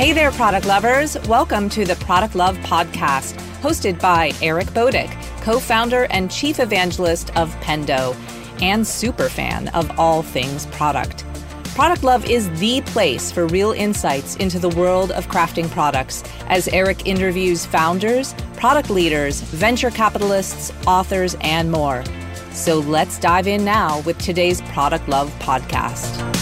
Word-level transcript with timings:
Hey 0.00 0.14
there, 0.14 0.30
product 0.30 0.64
lovers. 0.64 1.18
Welcome 1.28 1.68
to 1.68 1.84
the 1.84 1.94
Product 1.96 2.34
Love 2.34 2.56
Podcast, 2.60 3.34
hosted 3.60 4.00
by 4.00 4.32
Eric 4.40 4.68
Boduch, 4.68 5.12
co 5.42 5.60
founder 5.60 6.06
and 6.08 6.30
chief 6.30 6.58
evangelist 6.58 7.28
of 7.36 7.54
Pendo, 7.56 8.16
and 8.62 8.86
super 8.86 9.28
fan 9.28 9.68
of 9.68 9.90
all 9.98 10.22
things 10.22 10.64
product. 10.68 11.26
Product 11.74 12.02
Love 12.02 12.24
is 12.30 12.48
the 12.58 12.80
place 12.80 13.30
for 13.30 13.46
real 13.48 13.72
insights 13.72 14.36
into 14.36 14.58
the 14.58 14.70
world 14.70 15.12
of 15.12 15.26
crafting 15.28 15.68
products 15.68 16.24
as 16.46 16.66
Eric 16.68 17.06
interviews 17.06 17.66
founders, 17.66 18.34
product 18.56 18.88
leaders, 18.88 19.42
venture 19.42 19.90
capitalists, 19.90 20.72
authors, 20.86 21.36
and 21.42 21.70
more. 21.70 22.02
So 22.52 22.78
let's 22.78 23.18
dive 23.18 23.46
in 23.46 23.66
now 23.66 24.00
with 24.06 24.16
today's 24.16 24.62
Product 24.62 25.06
Love 25.10 25.30
podcast. 25.40 26.39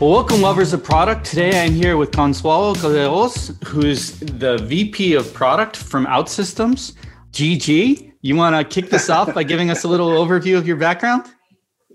Well, 0.00 0.10
welcome, 0.10 0.42
lovers 0.42 0.72
of 0.72 0.84
product. 0.84 1.26
Today 1.26 1.64
I'm 1.64 1.72
here 1.72 1.96
with 1.96 2.12
Goncalo 2.12 2.76
Gaiolas, 2.76 3.60
who's 3.64 4.12
the 4.20 4.58
VP 4.58 5.14
of 5.14 5.34
Product 5.34 5.76
from 5.76 6.06
OutSystems. 6.06 6.94
GG, 7.32 8.12
you 8.22 8.36
want 8.36 8.54
to 8.54 8.62
kick 8.80 8.90
this 8.90 9.10
off 9.16 9.34
by 9.34 9.42
giving 9.42 9.70
us 9.70 9.82
a 9.82 9.88
little 9.88 10.10
overview 10.10 10.56
of 10.56 10.68
your 10.68 10.76
background? 10.76 11.24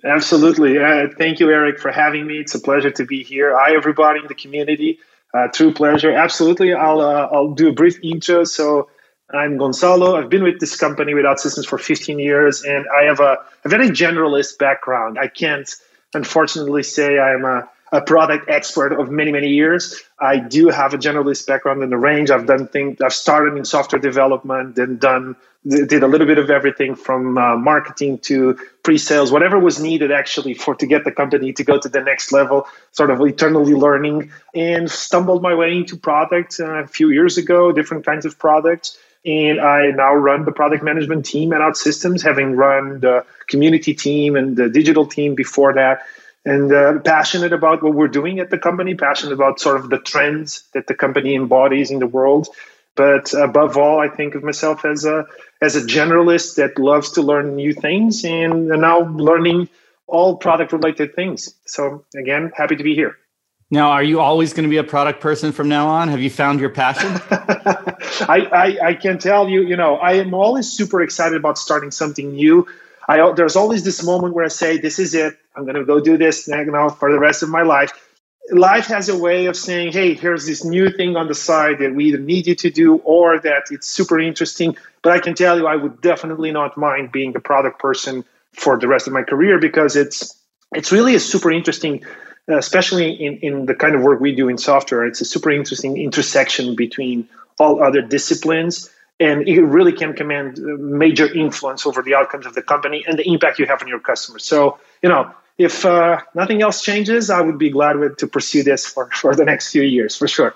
Absolutely. 0.04 0.80
Uh, 0.80 1.08
thank 1.18 1.40
you, 1.40 1.50
Eric, 1.50 1.80
for 1.80 1.94
having 1.94 2.28
me. 2.28 2.40
It's 2.40 2.54
a 2.54 2.60
pleasure 2.60 2.92
to 2.92 3.06
be 3.06 3.24
here. 3.24 3.58
Hi, 3.58 3.74
everybody 3.74 4.20
in 4.20 4.28
the 4.28 4.36
community. 4.36 5.00
Uh, 5.34 5.48
true 5.48 5.74
pleasure. 5.74 6.12
Absolutely. 6.12 6.74
I'll 6.74 7.00
uh, 7.00 7.30
I'll 7.32 7.54
do 7.54 7.70
a 7.70 7.74
brief 7.74 8.04
intro. 8.04 8.44
So 8.44 8.90
I'm 9.34 9.58
Goncalo. 9.58 10.22
I've 10.22 10.30
been 10.30 10.44
with 10.44 10.60
this 10.60 10.76
company, 10.76 11.14
with 11.14 11.24
OutSystems, 11.24 11.66
for 11.66 11.78
15 11.78 12.20
years, 12.20 12.64
and 12.64 12.86
I 12.94 13.04
have 13.04 13.22
a, 13.22 13.38
a 13.64 13.70
very 13.70 13.92
generalist 13.92 14.58
background. 14.58 15.18
I 15.18 15.28
can't, 15.28 15.74
unfortunately, 16.14 16.84
say 16.84 17.18
I'm 17.18 17.46
a 17.46 17.70
a 17.94 18.02
product 18.02 18.50
expert 18.50 18.92
of 18.92 19.12
many 19.12 19.32
many 19.32 19.50
years. 19.50 20.02
I 20.20 20.38
do 20.38 20.70
have 20.70 20.94
a 20.96 20.98
generalist 20.98 21.46
background 21.46 21.84
in 21.84 21.92
the 21.92 21.98
range. 21.98 22.32
I've 22.32 22.48
done 22.48 22.68
things. 22.68 23.00
I've 23.00 23.14
started 23.14 23.56
in 23.56 23.66
software 23.66 24.02
development 24.02 24.78
and 24.80 25.00
done 25.00 25.36
did 25.66 26.04
a 26.04 26.08
little 26.08 26.28
bit 26.28 26.40
of 26.40 26.50
everything 26.50 26.96
from 26.96 27.38
uh, 27.38 27.56
marketing 27.56 28.18
to 28.18 28.58
pre-sales, 28.82 29.32
whatever 29.32 29.58
was 29.58 29.80
needed 29.80 30.12
actually 30.12 30.54
for 30.54 30.76
to 30.76 30.86
get 30.86 31.06
the 31.06 31.12
company 31.12 31.54
to 31.54 31.64
go 31.64 31.80
to 31.80 31.88
the 31.88 32.02
next 32.02 32.34
level. 32.34 32.68
Sort 32.92 33.12
of 33.12 33.22
eternally 33.22 33.74
learning 33.74 34.32
and 34.54 34.92
stumbled 34.92 35.42
my 35.42 35.54
way 35.54 35.78
into 35.78 35.96
product 35.96 36.60
uh, 36.60 36.84
a 36.84 36.88
few 36.88 37.12
years 37.12 37.38
ago, 37.38 37.72
different 37.72 38.06
kinds 38.06 38.26
of 38.26 38.38
products. 38.40 38.98
And 39.26 39.62
I 39.62 39.92
now 39.92 40.14
run 40.16 40.44
the 40.44 40.52
product 40.52 40.84
management 40.84 41.26
team 41.26 41.54
at 41.54 41.62
OutSystems, 41.62 42.22
having 42.22 42.58
run 42.58 43.00
the 43.00 43.26
community 43.48 43.94
team 43.94 44.36
and 44.36 44.58
the 44.58 44.68
digital 44.68 45.06
team 45.06 45.36
before 45.36 45.74
that 45.76 46.02
and 46.46 46.72
uh, 46.72 47.00
passionate 47.00 47.54
about 47.54 47.82
what 47.82 47.94
we're 47.94 48.08
doing 48.08 48.40
at 48.40 48.50
the 48.50 48.58
company, 48.58 48.96
passionate 48.96 49.34
about 49.34 49.60
sort 49.60 49.78
of 49.78 49.90
the 49.90 50.00
trends 50.00 50.64
that 50.74 50.88
the 50.88 50.94
company 50.94 51.36
embodies 51.36 51.92
in 51.92 52.00
the 52.00 52.08
world. 52.08 52.48
But 52.96 53.34
above 53.34 53.78
all, 53.78 54.00
I 54.00 54.10
think 54.10 54.36
of 54.36 54.44
myself 54.44 54.86
as 54.86 55.06
a 55.06 55.26
as 55.62 55.76
a 55.76 55.82
generalist 55.82 56.56
that 56.56 56.78
loves 56.78 57.12
to 57.12 57.22
learn 57.22 57.56
new 57.56 57.74
things 57.74 58.24
and 58.24 58.68
now 58.68 59.00
learning 59.00 59.70
all 60.06 60.38
product 60.38 60.74
related 60.74 61.16
things. 61.16 61.56
So 61.66 62.06
again, 62.16 62.52
happy 62.56 62.76
to 62.76 62.84
be 62.84 62.94
here. 62.94 63.18
Now, 63.72 63.90
are 63.90 64.04
you 64.04 64.20
always 64.20 64.54
going 64.54 64.66
to 64.66 64.70
be 64.70 64.78
a 64.78 64.84
product 64.84 65.20
person 65.20 65.52
from 65.52 65.68
now 65.68 65.88
on? 65.88 66.10
Have 66.10 66.22
you 66.22 66.30
found 66.30 66.60
your 66.60 66.70
passion? 66.70 67.10
I, 67.32 68.48
I, 68.52 68.88
I 68.90 68.94
can 68.94 69.18
tell 69.18 69.50
you, 69.50 69.64
you 69.64 69.76
know, 69.76 69.96
I 69.96 70.14
am 70.14 70.36
always 70.36 70.72
super 70.72 71.02
excited 71.02 71.36
about 71.36 71.58
starting 71.58 71.90
something 71.90 72.34
new. 72.34 72.68
I 73.08 73.32
there's 73.34 73.56
always 73.56 73.84
this 73.84 74.04
moment 74.04 74.34
where 74.34 74.46
I 74.46 74.50
say, 74.50 74.78
"This 74.78 75.00
is 75.00 75.14
it. 75.14 75.38
I'm 75.56 75.64
going 75.64 75.76
to 75.76 75.86
go 75.86 76.00
do 76.00 76.18
this 76.18 76.48
now 76.48 76.90
for 76.90 77.12
the 77.12 77.20
rest 77.20 77.44
of 77.44 77.50
my 77.50 77.64
life." 77.64 77.92
Life 78.52 78.88
has 78.88 79.08
a 79.10 79.18
way 79.18 79.46
of 79.48 79.56
saying, 79.56 79.94
"Hey, 79.94 80.14
here's 80.14 80.46
this 80.46 80.64
new 80.64 80.90
thing 80.90 81.16
on 81.16 81.28
the 81.28 81.36
side 81.36 81.80
that 81.80 81.96
we 81.96 82.06
either 82.06 82.20
need 82.20 82.48
you 82.48 82.56
to 82.56 82.70
do, 82.70 82.98
or 82.98 83.40
that 83.40 83.64
it's 83.72 83.88
super 83.88 84.20
interesting." 84.20 84.78
But 85.02 85.14
I 85.14 85.20
can 85.20 85.34
tell 85.34 85.58
you, 85.58 85.68
I 85.68 85.76
would 85.76 86.02
definitely 86.02 86.52
not 86.52 86.78
mind 86.78 87.12
being 87.12 87.36
a 87.36 87.40
product 87.40 87.80
person 87.80 88.24
for 88.54 88.78
the 88.78 88.88
rest 88.88 89.08
of 89.08 89.14
my 89.14 89.24
career 89.24 89.60
because 89.60 89.96
it's 89.96 90.36
it's 90.76 90.92
really 90.92 91.16
a 91.16 91.20
super 91.20 91.52
interesting, 91.52 92.04
especially 92.48 93.12
in 93.12 93.38
in 93.38 93.66
the 93.66 93.76
kind 93.76 93.96
of 93.96 94.02
work 94.02 94.20
we 94.20 94.36
do 94.36 94.50
in 94.50 94.58
software. 94.58 95.06
It's 95.06 95.22
a 95.22 95.26
super 95.26 95.52
interesting 95.52 95.98
intersection 95.98 96.76
between 96.76 97.28
all 97.60 97.84
other 97.84 98.02
disciplines 98.02 98.90
and 99.24 99.48
it 99.48 99.62
really 99.62 99.94
can 99.94 100.14
command 100.14 100.58
major 100.58 101.34
influence 101.34 101.86
over 101.86 102.02
the 102.02 102.14
outcomes 102.14 102.46
of 102.46 102.56
the 102.56 102.62
company 102.62 103.06
and 103.08 103.18
the 103.18 103.26
impact 103.28 103.58
you 103.58 103.66
have 103.66 103.82
on 103.82 103.88
your 103.88 104.00
customers. 104.00 104.44
So, 104.44 104.80
you 105.02 105.08
know, 105.08 105.32
if 105.58 105.86
uh, 105.86 106.20
nothing 106.36 106.62
else 106.62 106.82
changes, 106.82 107.30
I 107.30 107.40
would 107.40 107.58
be 107.58 107.70
glad 107.70 107.98
with, 107.98 108.18
to 108.18 108.28
pursue 108.28 108.64
this 108.64 108.86
for, 108.86 109.10
for 109.14 109.34
the 109.34 109.46
next 109.46 109.72
few 109.72 109.84
years, 109.84 110.18
for 110.18 110.28
sure. 110.28 110.54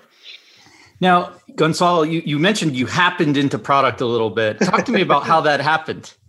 Now, 0.99 1.33
Goncalo, 1.51 2.11
you, 2.11 2.21
you 2.25 2.39
mentioned 2.39 2.75
you 2.75 2.87
happened 2.87 3.37
into 3.37 3.57
product 3.57 4.01
a 4.01 4.05
little 4.05 4.31
bit. 4.31 4.59
Talk 4.59 4.85
to 4.85 4.91
me 4.91 5.01
about 5.01 5.23
how 5.23 5.41
that 5.41 5.61
happened. 5.61 6.13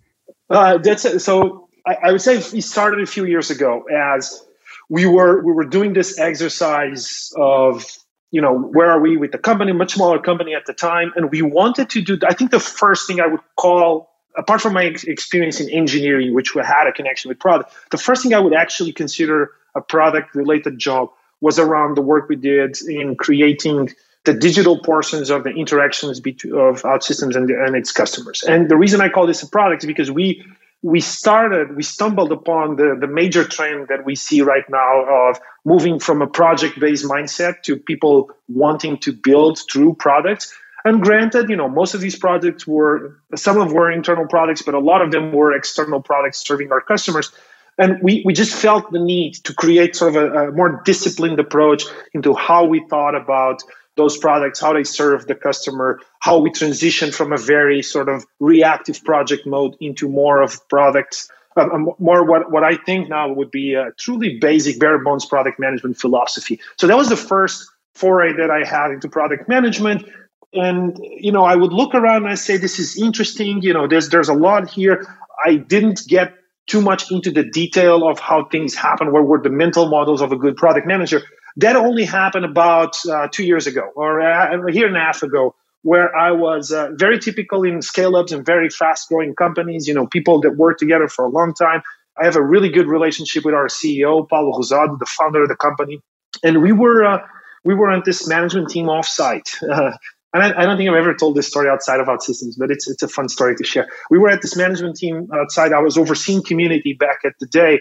Uh, 0.50 0.78
that's 0.78 1.22
so. 1.22 1.68
I, 1.86 1.96
I 2.04 2.12
would 2.12 2.22
say 2.22 2.42
we 2.54 2.62
started 2.62 3.00
a 3.00 3.06
few 3.06 3.26
years 3.26 3.50
ago 3.50 3.82
as 3.82 4.42
we 4.88 5.04
were 5.04 5.44
we 5.44 5.52
were 5.52 5.66
doing 5.66 5.92
this 5.92 6.18
exercise 6.18 7.30
of 7.36 7.84
you 8.30 8.40
know, 8.40 8.56
where 8.58 8.90
are 8.90 9.00
we 9.00 9.16
with 9.16 9.32
the 9.32 9.38
company, 9.38 9.72
much 9.72 9.94
smaller 9.94 10.18
company 10.18 10.54
at 10.54 10.66
the 10.66 10.74
time. 10.74 11.12
And 11.16 11.30
we 11.30 11.42
wanted 11.42 11.90
to 11.90 12.02
do, 12.02 12.18
I 12.26 12.34
think 12.34 12.50
the 12.50 12.60
first 12.60 13.06
thing 13.06 13.20
I 13.20 13.26
would 13.26 13.40
call, 13.56 14.10
apart 14.36 14.60
from 14.60 14.74
my 14.74 14.82
experience 14.82 15.60
in 15.60 15.70
engineering, 15.70 16.34
which 16.34 16.54
we 16.54 16.62
had 16.62 16.86
a 16.86 16.92
connection 16.92 17.30
with 17.30 17.38
product, 17.38 17.72
the 17.90 17.98
first 17.98 18.22
thing 18.22 18.34
I 18.34 18.38
would 18.38 18.54
actually 18.54 18.92
consider 18.92 19.52
a 19.74 19.80
product 19.80 20.34
related 20.34 20.78
job 20.78 21.10
was 21.40 21.58
around 21.58 21.96
the 21.96 22.02
work 22.02 22.28
we 22.28 22.36
did 22.36 22.76
in 22.82 23.16
creating 23.16 23.90
the 24.24 24.34
digital 24.34 24.78
portions 24.78 25.30
of 25.30 25.44
the 25.44 25.50
interactions 25.50 26.20
between, 26.20 26.52
of 26.52 26.82
OutSystems 26.82 27.34
and, 27.34 27.48
and 27.50 27.76
its 27.76 27.92
customers. 27.92 28.42
And 28.42 28.68
the 28.68 28.76
reason 28.76 29.00
I 29.00 29.08
call 29.08 29.26
this 29.26 29.42
a 29.42 29.48
product 29.48 29.84
is 29.84 29.86
because 29.86 30.10
we 30.10 30.44
we 30.82 31.00
started, 31.00 31.76
we 31.76 31.82
stumbled 31.82 32.30
upon 32.30 32.76
the, 32.76 32.96
the 33.00 33.08
major 33.08 33.44
trend 33.44 33.88
that 33.88 34.04
we 34.04 34.14
see 34.14 34.42
right 34.42 34.68
now 34.68 35.28
of 35.28 35.40
moving 35.64 35.98
from 35.98 36.22
a 36.22 36.26
project 36.26 36.78
based 36.78 37.04
mindset 37.04 37.62
to 37.62 37.76
people 37.76 38.30
wanting 38.48 38.98
to 38.98 39.12
build 39.12 39.58
true 39.68 39.94
products. 39.94 40.54
And 40.84 41.02
granted, 41.02 41.50
you 41.50 41.56
know, 41.56 41.68
most 41.68 41.94
of 41.94 42.00
these 42.00 42.16
products 42.16 42.66
were, 42.66 43.20
some 43.34 43.60
of 43.60 43.72
were 43.72 43.90
internal 43.90 44.26
products, 44.26 44.62
but 44.62 44.74
a 44.74 44.78
lot 44.78 45.02
of 45.02 45.10
them 45.10 45.32
were 45.32 45.52
external 45.52 46.00
products 46.00 46.46
serving 46.46 46.70
our 46.70 46.80
customers. 46.80 47.32
And 47.76 48.00
we, 48.00 48.22
we 48.24 48.32
just 48.32 48.54
felt 48.54 48.90
the 48.92 49.00
need 49.00 49.34
to 49.44 49.54
create 49.54 49.96
sort 49.96 50.14
of 50.14 50.22
a, 50.22 50.48
a 50.48 50.52
more 50.52 50.80
disciplined 50.84 51.40
approach 51.40 51.84
into 52.14 52.34
how 52.34 52.64
we 52.64 52.84
thought 52.88 53.16
about 53.16 53.62
those 53.98 54.16
products, 54.16 54.58
how 54.60 54.72
they 54.72 54.84
serve 54.84 55.26
the 55.26 55.34
customer, 55.34 56.00
how 56.20 56.38
we 56.38 56.50
transition 56.50 57.12
from 57.12 57.32
a 57.34 57.36
very 57.36 57.82
sort 57.82 58.08
of 58.08 58.24
reactive 58.40 59.04
project 59.04 59.46
mode 59.46 59.76
into 59.80 60.08
more 60.08 60.40
of 60.40 60.66
products, 60.68 61.28
uh, 61.56 61.66
more 61.98 62.24
what, 62.24 62.50
what 62.50 62.64
I 62.64 62.76
think 62.76 63.10
now 63.10 63.30
would 63.30 63.50
be 63.50 63.74
a 63.74 63.90
truly 63.98 64.38
basic 64.38 64.80
bare 64.80 64.98
bones 65.04 65.26
product 65.26 65.60
management 65.60 65.98
philosophy. 65.98 66.60
So 66.78 66.86
that 66.86 66.96
was 66.96 67.10
the 67.10 67.16
first 67.16 67.70
foray 67.94 68.32
that 68.34 68.50
I 68.50 68.66
had 68.66 68.92
into 68.92 69.08
product 69.08 69.48
management. 69.48 70.08
And 70.54 70.98
you 71.02 71.32
know, 71.32 71.44
I 71.44 71.56
would 71.56 71.72
look 71.74 71.94
around 71.94 72.22
and 72.22 72.28
I 72.28 72.36
say, 72.36 72.56
"This 72.56 72.78
is 72.78 72.96
interesting." 72.96 73.60
You 73.60 73.74
know, 73.74 73.86
there's 73.86 74.08
there's 74.08 74.30
a 74.30 74.34
lot 74.34 74.70
here. 74.70 75.06
I 75.44 75.56
didn't 75.56 76.06
get 76.08 76.34
too 76.66 76.80
much 76.80 77.10
into 77.10 77.30
the 77.30 77.42
detail 77.42 78.08
of 78.08 78.18
how 78.18 78.44
things 78.44 78.74
happen. 78.74 79.12
What 79.12 79.26
were 79.26 79.42
the 79.42 79.50
mental 79.50 79.88
models 79.88 80.22
of 80.22 80.32
a 80.32 80.36
good 80.36 80.56
product 80.56 80.86
manager? 80.86 81.22
That 81.58 81.76
only 81.76 82.04
happened 82.04 82.44
about 82.44 82.96
uh, 83.10 83.28
two 83.30 83.44
years 83.44 83.66
ago 83.66 83.90
or 83.94 84.20
uh, 84.20 84.56
a 84.56 84.72
year 84.72 84.86
and 84.86 84.96
a 84.96 85.00
half 85.00 85.22
ago, 85.22 85.54
where 85.82 86.14
I 86.14 86.30
was 86.30 86.72
uh, 86.72 86.90
very 86.94 87.18
typical 87.18 87.64
in 87.64 87.82
scale 87.82 88.16
ups 88.16 88.32
and 88.32 88.46
very 88.46 88.70
fast 88.70 89.08
growing 89.08 89.34
companies, 89.34 89.86
you 89.86 89.94
know, 89.94 90.06
people 90.06 90.40
that 90.42 90.56
work 90.56 90.78
together 90.78 91.08
for 91.08 91.24
a 91.24 91.28
long 91.28 91.54
time. 91.54 91.82
I 92.16 92.24
have 92.24 92.36
a 92.36 92.42
really 92.42 92.68
good 92.68 92.86
relationship 92.86 93.44
with 93.44 93.54
our 93.54 93.66
CEO, 93.66 94.28
Paulo 94.28 94.58
Rosado, 94.58 94.98
the 94.98 95.06
founder 95.06 95.42
of 95.42 95.48
the 95.48 95.56
company. 95.56 96.00
And 96.42 96.62
we 96.62 96.72
were, 96.72 97.04
uh, 97.04 97.18
we 97.64 97.74
were 97.74 97.90
on 97.90 98.02
this 98.04 98.28
management 98.28 98.70
team 98.70 98.86
offsite. 98.86 99.48
And 100.34 100.42
I, 100.42 100.62
I, 100.62 100.66
don't 100.66 100.76
think 100.76 100.90
I've 100.90 100.96
ever 100.96 101.14
told 101.14 101.36
this 101.36 101.46
story 101.46 101.70
outside 101.70 102.00
of 102.00 102.06
OutSystems, 102.06 102.58
but 102.58 102.70
it's, 102.70 102.86
it's 102.86 103.02
a 103.02 103.08
fun 103.08 103.30
story 103.30 103.56
to 103.56 103.64
share. 103.64 103.88
We 104.10 104.18
were 104.18 104.28
at 104.28 104.42
this 104.42 104.56
management 104.56 104.96
team 104.96 105.26
outside. 105.32 105.72
I 105.72 105.80
was 105.80 105.96
overseeing 105.96 106.42
community 106.42 106.92
back 106.92 107.20
at 107.24 107.32
the 107.40 107.46
day. 107.46 107.80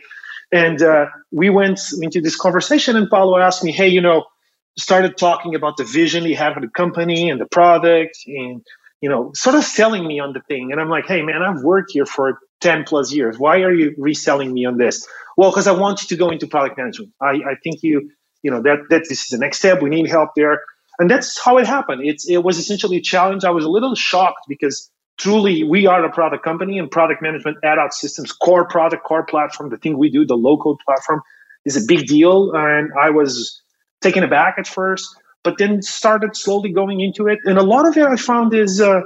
And 0.52 0.82
uh, 0.82 1.08
we 1.32 1.50
went 1.50 1.80
into 2.02 2.22
this 2.22 2.36
conversation, 2.36 2.96
and 2.96 3.10
Paulo 3.10 3.38
asked 3.38 3.64
me, 3.64 3.72
"Hey, 3.72 3.90
you 3.90 4.02
know," 4.02 4.26
started 4.78 5.18
talking 5.18 5.56
about 5.56 5.78
the 5.78 5.84
vision 5.84 6.24
he 6.24 6.34
had 6.34 6.54
for 6.54 6.62
the 6.62 6.70
company 6.70 7.30
and 7.30 7.40
the 7.42 7.46
product, 7.46 8.18
and 8.28 8.66
you 9.02 9.10
know, 9.10 9.32
sort 9.34 9.56
of 9.56 9.64
selling 9.64 10.08
me 10.08 10.20
on 10.20 10.34
the 10.34 10.40
thing. 10.42 10.72
And 10.72 10.80
I'm 10.80 10.90
like, 10.90 11.06
"Hey, 11.06 11.22
man, 11.22 11.42
I've 11.44 11.62
worked 11.64 11.92
here 11.92 12.06
for 12.06 12.40
10 12.62 12.86
plus 12.86 13.12
years. 13.12 13.38
Why 13.38 13.62
are 13.62 13.74
you 13.74 13.94
reselling 13.98 14.54
me 14.54 14.66
on 14.66 14.78
this?" 14.78 15.08
Well, 15.36 15.52
because 15.52 15.68
I 15.68 15.74
want 15.74 16.02
you 16.02 16.08
to 16.10 16.16
go 16.16 16.30
into 16.30 16.48
product 16.48 16.78
management. 16.78 17.12
I, 17.22 17.34
I 17.52 17.56
think 17.64 17.84
you, 17.84 18.10
you 18.42 18.50
know, 18.50 18.62
that 18.62 18.80
that 18.90 19.04
this 19.10 19.24
is 19.24 19.28
the 19.28 19.38
next 19.38 19.60
step. 19.60 19.82
We 19.82 19.90
need 19.90 20.08
help 20.08 20.30
there, 20.36 20.62
and 20.98 21.12
that's 21.12 21.38
how 21.40 21.58
it 21.58 21.68
happened. 21.68 22.04
It's 22.06 22.28
it 22.30 22.42
was 22.44 22.58
essentially 22.58 22.98
a 22.98 23.02
challenge. 23.02 23.44
I 23.44 23.52
was 23.52 23.66
a 23.66 23.70
little 23.70 23.96
shocked 23.96 24.46
because 24.48 24.90
truly 25.18 25.64
we 25.64 25.88
are 25.88 26.04
a 26.06 26.12
product 26.12 26.44
company 26.44 26.78
and 26.78 26.90
product 26.92 27.22
management 27.22 27.58
at 27.64 27.78
OutSystems 27.78 28.38
core 28.40 28.68
product 28.68 29.04
core 29.04 29.26
platform 29.26 29.70
the 29.70 29.78
thing 29.78 29.98
we 29.98 30.10
do 30.10 30.26
the 30.26 30.36
low 30.36 30.58
code 30.58 30.78
platform 30.86 31.22
is 31.68 31.76
a 31.76 31.86
big 31.86 32.08
deal. 32.08 32.52
And 32.56 32.92
I 33.00 33.12
was 33.12 33.62
taken 34.02 34.24
aback 34.24 34.56
at 34.58 34.66
first, 34.66 35.06
but 35.44 35.58
then 35.60 35.82
started 35.82 36.36
slowly 36.36 36.72
going 36.72 37.02
into 37.02 37.28
it. 37.28 37.40
And 37.44 37.58
a 37.58 37.64
lot 37.64 37.88
of 37.88 37.96
it 37.98 38.06
I 38.06 38.16
found 38.16 38.54
is, 38.54 38.82
uh, 38.82 39.02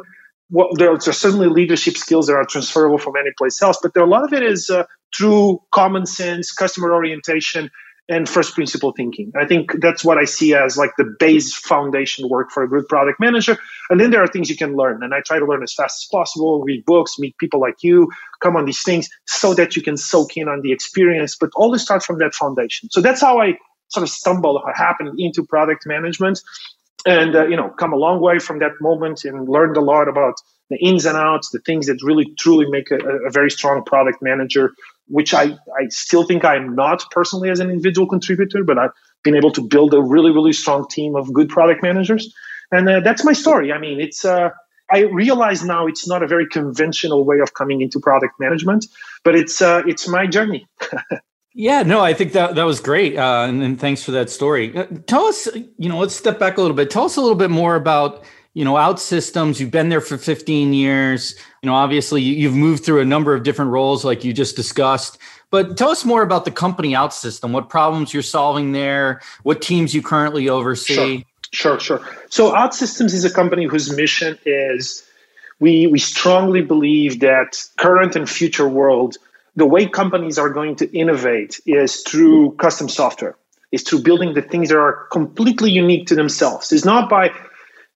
well, 0.49 0.69
there 0.75 0.91
are 0.91 0.99
certainly 0.99 1.47
leadership 1.47 1.97
skills 1.97 2.27
that 2.27 2.35
are 2.35 2.45
transferable 2.45 2.99
from 2.99 3.15
any 3.17 3.31
place 3.37 3.61
else, 3.61 3.79
but 3.81 3.93
there, 3.93 4.03
a 4.03 4.07
lot 4.07 4.23
of 4.23 4.31
it 4.31 4.43
is 4.43 4.69
uh, 4.69 4.83
through 5.17 5.61
common 5.71 6.05
sense, 6.05 6.51
customer 6.51 6.93
orientation, 6.93 7.69
and 8.11 8.27
first 8.27 8.53
principle 8.53 8.91
thinking. 8.91 9.31
I 9.39 9.45
think 9.45 9.79
that's 9.81 10.03
what 10.03 10.17
I 10.17 10.25
see 10.25 10.53
as 10.53 10.75
like 10.75 10.91
the 10.97 11.15
base 11.17 11.55
foundation 11.55 12.27
work 12.27 12.51
for 12.51 12.61
a 12.61 12.67
good 12.67 12.87
product 12.87 13.19
manager. 13.21 13.57
And 13.89 13.99
then 13.99 14.11
there 14.11 14.21
are 14.21 14.27
things 14.27 14.49
you 14.49 14.57
can 14.57 14.75
learn. 14.75 15.01
And 15.01 15.13
I 15.13 15.21
try 15.21 15.39
to 15.39 15.45
learn 15.45 15.63
as 15.63 15.73
fast 15.73 16.03
as 16.03 16.07
possible, 16.11 16.61
read 16.61 16.83
books, 16.85 17.17
meet 17.17 17.37
people 17.37 17.61
like 17.61 17.83
you, 17.83 18.09
come 18.43 18.57
on 18.57 18.65
these 18.65 18.83
things 18.83 19.09
so 19.25 19.53
that 19.53 19.77
you 19.77 19.81
can 19.81 19.95
soak 19.95 20.35
in 20.35 20.49
on 20.49 20.61
the 20.61 20.73
experience, 20.73 21.37
but 21.39 21.51
always 21.55 21.81
start 21.81 22.03
from 22.03 22.19
that 22.19 22.35
foundation. 22.35 22.89
So 22.91 22.99
that's 22.99 23.21
how 23.21 23.39
I 23.39 23.57
sort 23.87 24.03
of 24.03 24.09
stumbled, 24.09 24.61
or 24.63 24.73
happened 24.73 25.17
into 25.17 25.45
product 25.45 25.85
management 25.85 26.41
and, 27.05 27.35
uh, 27.35 27.47
you 27.47 27.55
know, 27.55 27.69
come 27.69 27.93
a 27.93 27.97
long 27.97 28.21
way 28.21 28.39
from 28.39 28.59
that 28.59 28.73
moment 28.81 29.23
and 29.23 29.47
learned 29.47 29.77
a 29.77 29.81
lot 29.81 30.09
about 30.09 30.35
the 30.69 30.77
ins 30.77 31.05
and 31.05 31.17
outs, 31.17 31.49
the 31.49 31.59
things 31.59 31.87
that 31.87 31.97
really 32.03 32.33
truly 32.39 32.65
make 32.69 32.91
a, 32.91 32.99
a 33.27 33.31
very 33.31 33.51
strong 33.51 33.83
product 33.83 34.21
manager 34.21 34.73
which 35.11 35.33
I, 35.33 35.43
I 35.77 35.87
still 35.89 36.23
think 36.23 36.45
I'm 36.45 36.75
not 36.75 37.03
personally 37.11 37.49
as 37.49 37.59
an 37.59 37.69
individual 37.69 38.07
contributor, 38.07 38.63
but 38.63 38.77
I've 38.77 38.91
been 39.23 39.35
able 39.35 39.51
to 39.51 39.61
build 39.61 39.93
a 39.93 40.01
really, 40.01 40.31
really 40.31 40.53
strong 40.53 40.87
team 40.87 41.15
of 41.15 41.31
good 41.33 41.49
product 41.49 41.83
managers. 41.83 42.33
And 42.71 42.89
uh, 42.89 43.01
that's 43.01 43.23
my 43.23 43.33
story. 43.33 43.71
I 43.71 43.77
mean, 43.77 43.99
it's, 43.99 44.23
uh, 44.23 44.49
I 44.89 45.01
realize 45.01 45.63
now 45.63 45.87
it's 45.87 46.07
not 46.07 46.23
a 46.23 46.27
very 46.27 46.47
conventional 46.47 47.25
way 47.25 47.39
of 47.39 47.53
coming 47.53 47.81
into 47.81 47.99
product 47.99 48.33
management, 48.39 48.85
but 49.23 49.35
it's, 49.35 49.61
uh, 49.61 49.83
it's 49.85 50.07
my 50.07 50.27
journey. 50.27 50.67
yeah, 51.53 51.83
no, 51.83 52.01
I 52.01 52.13
think 52.13 52.31
that, 52.33 52.55
that 52.55 52.63
was 52.63 52.79
great. 52.79 53.17
Uh, 53.17 53.45
and, 53.47 53.61
and 53.61 53.79
thanks 53.79 54.03
for 54.03 54.11
that 54.11 54.29
story. 54.29 54.75
Uh, 54.75 54.85
tell 55.07 55.25
us, 55.25 55.47
you 55.77 55.89
know, 55.89 55.99
let's 55.99 56.15
step 56.15 56.39
back 56.39 56.57
a 56.57 56.61
little 56.61 56.75
bit. 56.75 56.89
Tell 56.89 57.05
us 57.05 57.17
a 57.17 57.21
little 57.21 57.35
bit 57.35 57.51
more 57.51 57.75
about, 57.75 58.23
you 58.53 58.65
know, 58.65 58.73
OutSystems. 58.73 59.59
You've 59.59 59.71
been 59.71 59.89
there 59.89 60.01
for 60.01 60.17
15 60.17 60.73
years. 60.73 61.35
You 61.61 61.67
know 61.67 61.75
obviously 61.75 62.21
you've 62.21 62.55
moved 62.55 62.83
through 62.83 63.01
a 63.01 63.05
number 63.05 63.33
of 63.33 63.43
different 63.43 63.71
roles 63.71 64.03
like 64.03 64.23
you 64.23 64.33
just 64.33 64.55
discussed. 64.55 65.17
But 65.49 65.77
tell 65.77 65.89
us 65.89 66.05
more 66.05 66.21
about 66.21 66.45
the 66.45 66.51
company 66.51 66.93
OutSystem 66.93 67.51
what 67.51 67.69
problems 67.69 68.13
you're 68.13 68.23
solving 68.23 68.71
there? 68.71 69.21
What 69.43 69.61
teams 69.61 69.93
you 69.93 70.01
currently 70.01 70.49
oversee? 70.49 70.93
Sure. 70.93 71.25
Sure, 71.53 71.77
sure. 71.81 72.07
so 72.29 72.53
OutSystems 72.53 73.13
is 73.13 73.25
a 73.25 73.29
company 73.29 73.65
whose 73.65 73.93
mission 73.93 74.37
is 74.45 75.05
we 75.59 75.85
we 75.85 75.99
strongly 75.99 76.61
believe 76.61 77.19
that 77.19 77.61
current 77.77 78.15
and 78.15 78.29
future 78.29 78.69
world 78.69 79.17
the 79.57 79.65
way 79.65 79.85
companies 79.85 80.39
are 80.39 80.49
going 80.49 80.77
to 80.77 80.89
innovate 80.97 81.59
is 81.65 82.03
through 82.03 82.51
custom 82.51 82.87
software 82.87 83.35
is 83.71 83.83
through 83.83 84.01
building 84.01 84.33
the 84.33 84.41
things 84.41 84.69
that 84.69 84.77
are 84.77 85.07
completely 85.11 85.71
unique 85.71 86.07
to 86.07 86.15
themselves. 86.15 86.71
It's 86.71 86.85
not 86.85 87.09
by 87.09 87.31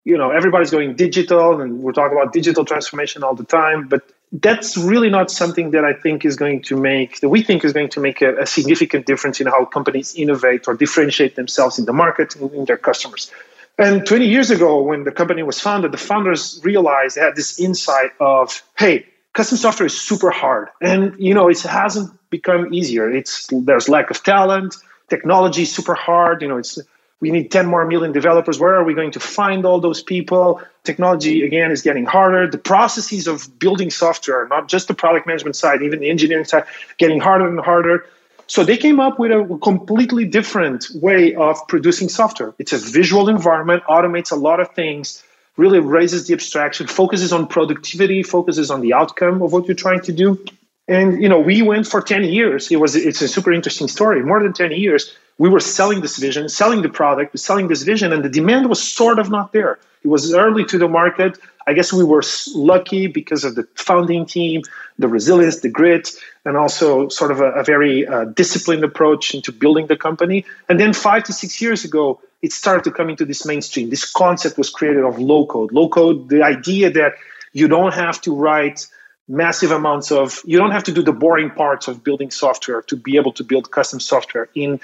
you 0.06 0.18
know 0.18 0.30
everybody's 0.32 0.72
going 0.72 0.96
digital 0.96 1.60
and 1.60 1.80
we're 1.80 1.92
talking 1.92 2.18
about 2.18 2.32
digital 2.32 2.64
transformation 2.64 3.24
all 3.24 3.36
the 3.36 3.44
time 3.44 3.88
but 3.88 4.10
that's 4.32 4.78
really 4.78 5.10
not 5.10 5.30
something 5.30 5.72
that 5.72 5.84
i 5.84 5.94
think 5.94 6.24
is 6.24 6.36
going 6.36 6.62
to 6.62 6.78
make 6.78 7.20
that 7.20 7.30
we 7.30 7.42
think 7.42 7.66
is 7.66 7.74
going 7.74 7.90
to 7.90 8.00
make 8.00 8.22
a, 8.22 8.38
a 8.38 8.46
significant 8.46 9.06
difference 9.06 9.42
in 9.42 9.48
how 9.48 9.66
companies 9.66 10.16
innovate 10.16 10.68
or 10.68 10.76
differentiate 10.76 11.36
themselves 11.36 11.78
in 11.78 11.86
the 11.86 11.94
market 11.94 12.36
and 12.36 12.54
in 12.54 12.66
their 12.66 12.78
customers. 12.78 13.32
And 13.78 14.06
20 14.06 14.26
years 14.26 14.52
ago 14.52 14.82
when 14.82 15.04
the 15.04 15.12
company 15.12 15.44
was 15.44 15.60
founded 15.60 15.92
the 15.92 15.98
founders 15.98 16.62
realized 16.64 17.18
they 17.18 17.22
had 17.22 17.36
this 17.36 17.60
insight 17.60 18.12
of 18.20 18.64
hey 18.78 19.06
custom 19.34 19.58
software 19.58 19.86
is 19.86 20.00
super 20.00 20.32
hard. 20.32 20.70
And 20.82 21.14
you 21.20 21.34
know 21.34 21.50
it 21.50 21.62
hasn't 21.62 22.12
become 22.30 22.74
easier. 22.74 23.12
It's 23.12 23.48
there's 23.52 23.88
lack 23.90 24.10
of 24.10 24.24
talent. 24.24 24.76
Technology 25.10 25.64
is 25.64 25.76
super 25.76 25.94
hard. 25.94 26.42
You 26.42 26.48
know 26.48 26.58
it's 26.58 26.80
we 27.22 27.32
need 27.32 27.52
10 27.52 27.66
more 27.66 27.86
million 27.86 28.12
developers. 28.12 28.60
Where 28.60 28.76
are 28.76 28.84
we 28.84 28.94
going 28.94 29.12
to 29.12 29.20
find 29.20 29.66
all 29.66 29.80
those 29.80 30.04
people? 30.04 30.62
Technology, 30.84 31.44
again, 31.44 31.72
is 31.72 31.82
getting 31.82 32.06
harder. 32.06 32.50
The 32.50 32.58
processes 32.58 33.28
of 33.28 33.58
building 33.58 33.90
software, 33.90 34.48
not 34.48 34.68
just 34.68 34.88
the 34.88 34.94
product 34.94 35.26
management 35.26 35.56
side, 35.56 35.82
even 35.82 36.00
the 36.00 36.10
engineering 36.10 36.46
side, 36.46 36.66
getting 36.98 37.20
harder 37.20 37.48
and 37.48 37.60
harder. 37.60 38.06
So 38.48 38.64
they 38.64 38.78
came 38.78 39.00
up 39.00 39.18
with 39.18 39.32
a 39.32 39.60
completely 39.64 40.26
different 40.26 40.88
way 40.94 41.34
of 41.34 41.68
producing 41.68 42.10
software. 42.10 42.54
It's 42.60 42.74
a 42.74 42.78
visual 42.78 43.30
environment, 43.30 43.84
automates 43.90 44.32
a 44.32 44.36
lot 44.36 44.60
of 44.60 44.76
things, 44.76 45.24
really 45.58 45.80
raises 45.80 46.28
the 46.28 46.34
abstraction, 46.34 46.86
focuses 46.86 47.34
on 47.34 47.48
productivity, 47.48 48.22
focuses 48.24 48.70
on 48.70 48.82
the 48.82 48.94
outcome 48.94 49.42
of 49.42 49.52
what 49.52 49.66
you're 49.68 49.76
trying 49.76 50.02
to 50.02 50.12
do. 50.12 50.44
And 50.88 51.24
you 51.24 51.30
know, 51.30 51.40
we 51.40 51.64
went 51.64 51.88
for 51.88 52.02
10 52.02 52.26
years. 52.26 52.70
It 52.72 52.80
was 52.80 52.96
it's 52.96 53.22
a 53.22 53.28
super 53.28 53.52
interesting 53.52 53.88
story. 53.88 54.22
More 54.22 54.44
than 54.44 54.54
10 54.54 54.72
years 54.74 55.16
we 55.38 55.50
were 55.50 55.60
selling 55.60 56.02
this 56.02 56.18
vision, 56.18 56.48
selling 56.50 56.82
the 56.82 56.90
product, 56.90 57.38
selling 57.40 57.68
this 57.68 57.84
vision, 57.84 58.14
and 58.14 58.24
the 58.24 58.30
demand 58.30 58.70
was 58.70 58.82
sort 58.82 59.20
of 59.20 59.30
not 59.30 59.52
there. 59.52 59.80
It 60.04 60.08
was 60.08 60.34
early 60.34 60.64
to 60.66 60.78
the 60.78 60.88
market. 60.88 61.38
I 61.68 61.74
guess 61.74 61.92
we 61.92 62.04
were 62.04 62.22
lucky 62.54 63.08
because 63.08 63.44
of 63.44 63.56
the 63.56 63.68
founding 63.76 64.26
team, 64.26 64.62
the 65.00 65.08
resilience, 65.08 65.62
the 65.62 65.70
grit, 65.70 66.12
and 66.46 66.56
also 66.56 67.10
sort 67.10 67.32
of 67.32 67.42
a, 67.42 67.52
a 67.54 67.64
very 67.64 68.08
uh, 68.08 68.26
disciplined 68.26 68.84
approach 68.84 69.34
into 69.34 69.52
building 69.52 69.88
the 69.88 69.98
company. 69.98 70.46
And 70.70 70.80
then 70.80 70.94
five 70.94 71.24
to 71.24 71.34
six 71.34 71.60
years 71.60 71.84
ago, 71.84 72.22
it 72.42 72.54
started 72.54 72.84
to 72.84 72.92
come 72.92 73.10
into 73.10 73.26
this 73.26 73.46
mainstream. 73.46 73.90
This 73.90 74.10
concept 74.10 74.58
was 74.58 74.70
created 74.70 75.04
of 75.04 75.18
low 75.18 75.48
code. 75.48 75.72
Low 75.72 75.90
code, 75.90 76.30
the 76.30 76.44
idea 76.44 76.92
that 76.92 77.14
you 77.52 77.68
don't 77.68 77.94
have 77.94 78.22
to 78.22 78.36
write 78.36 78.88
massive 79.28 79.72
amounts 79.72 80.12
of, 80.12 80.40
you 80.46 80.60
don't 80.60 80.72
have 80.72 80.84
to 80.84 80.92
do 80.92 81.02
the 81.02 81.14
boring 81.14 81.50
parts 81.50 81.88
of 81.88 82.04
building 82.04 82.30
software 82.30 82.84
to 82.84 82.96
be 82.96 83.18
able 83.18 83.34
to 83.34 83.44
build 83.44 83.72
custom 83.72 84.00
software 84.00 84.50
in 84.54 84.80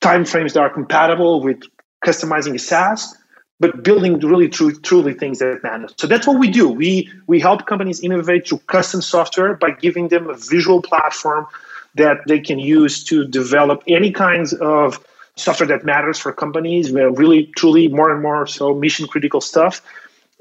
timeframes 0.00 0.52
that 0.54 0.60
are 0.60 0.70
compatible 0.70 1.40
with 1.40 1.60
customizing 2.04 2.54
a 2.54 2.58
SaaS, 2.58 3.16
but 3.60 3.82
building 3.82 4.18
really 4.18 4.48
true, 4.48 4.72
truly 4.72 5.14
things 5.14 5.38
that 5.38 5.62
matter. 5.62 5.88
So 5.96 6.06
that's 6.06 6.26
what 6.26 6.38
we 6.38 6.48
do. 6.50 6.68
We 6.68 7.10
we 7.26 7.40
help 7.40 7.66
companies 7.66 8.00
innovate 8.00 8.48
through 8.48 8.58
custom 8.66 9.00
software 9.00 9.54
by 9.54 9.70
giving 9.70 10.08
them 10.08 10.28
a 10.28 10.34
visual 10.34 10.82
platform 10.82 11.46
that 11.94 12.18
they 12.26 12.40
can 12.40 12.58
use 12.58 13.04
to 13.04 13.26
develop 13.26 13.82
any 13.86 14.10
kinds 14.10 14.52
of 14.52 15.04
software 15.36 15.68
that 15.68 15.84
matters 15.84 16.18
for 16.18 16.32
companies. 16.32 16.90
Really, 16.92 17.46
truly, 17.56 17.88
more 17.88 18.12
and 18.12 18.22
more 18.22 18.46
so 18.46 18.74
mission 18.74 19.06
critical 19.06 19.40
stuff 19.40 19.80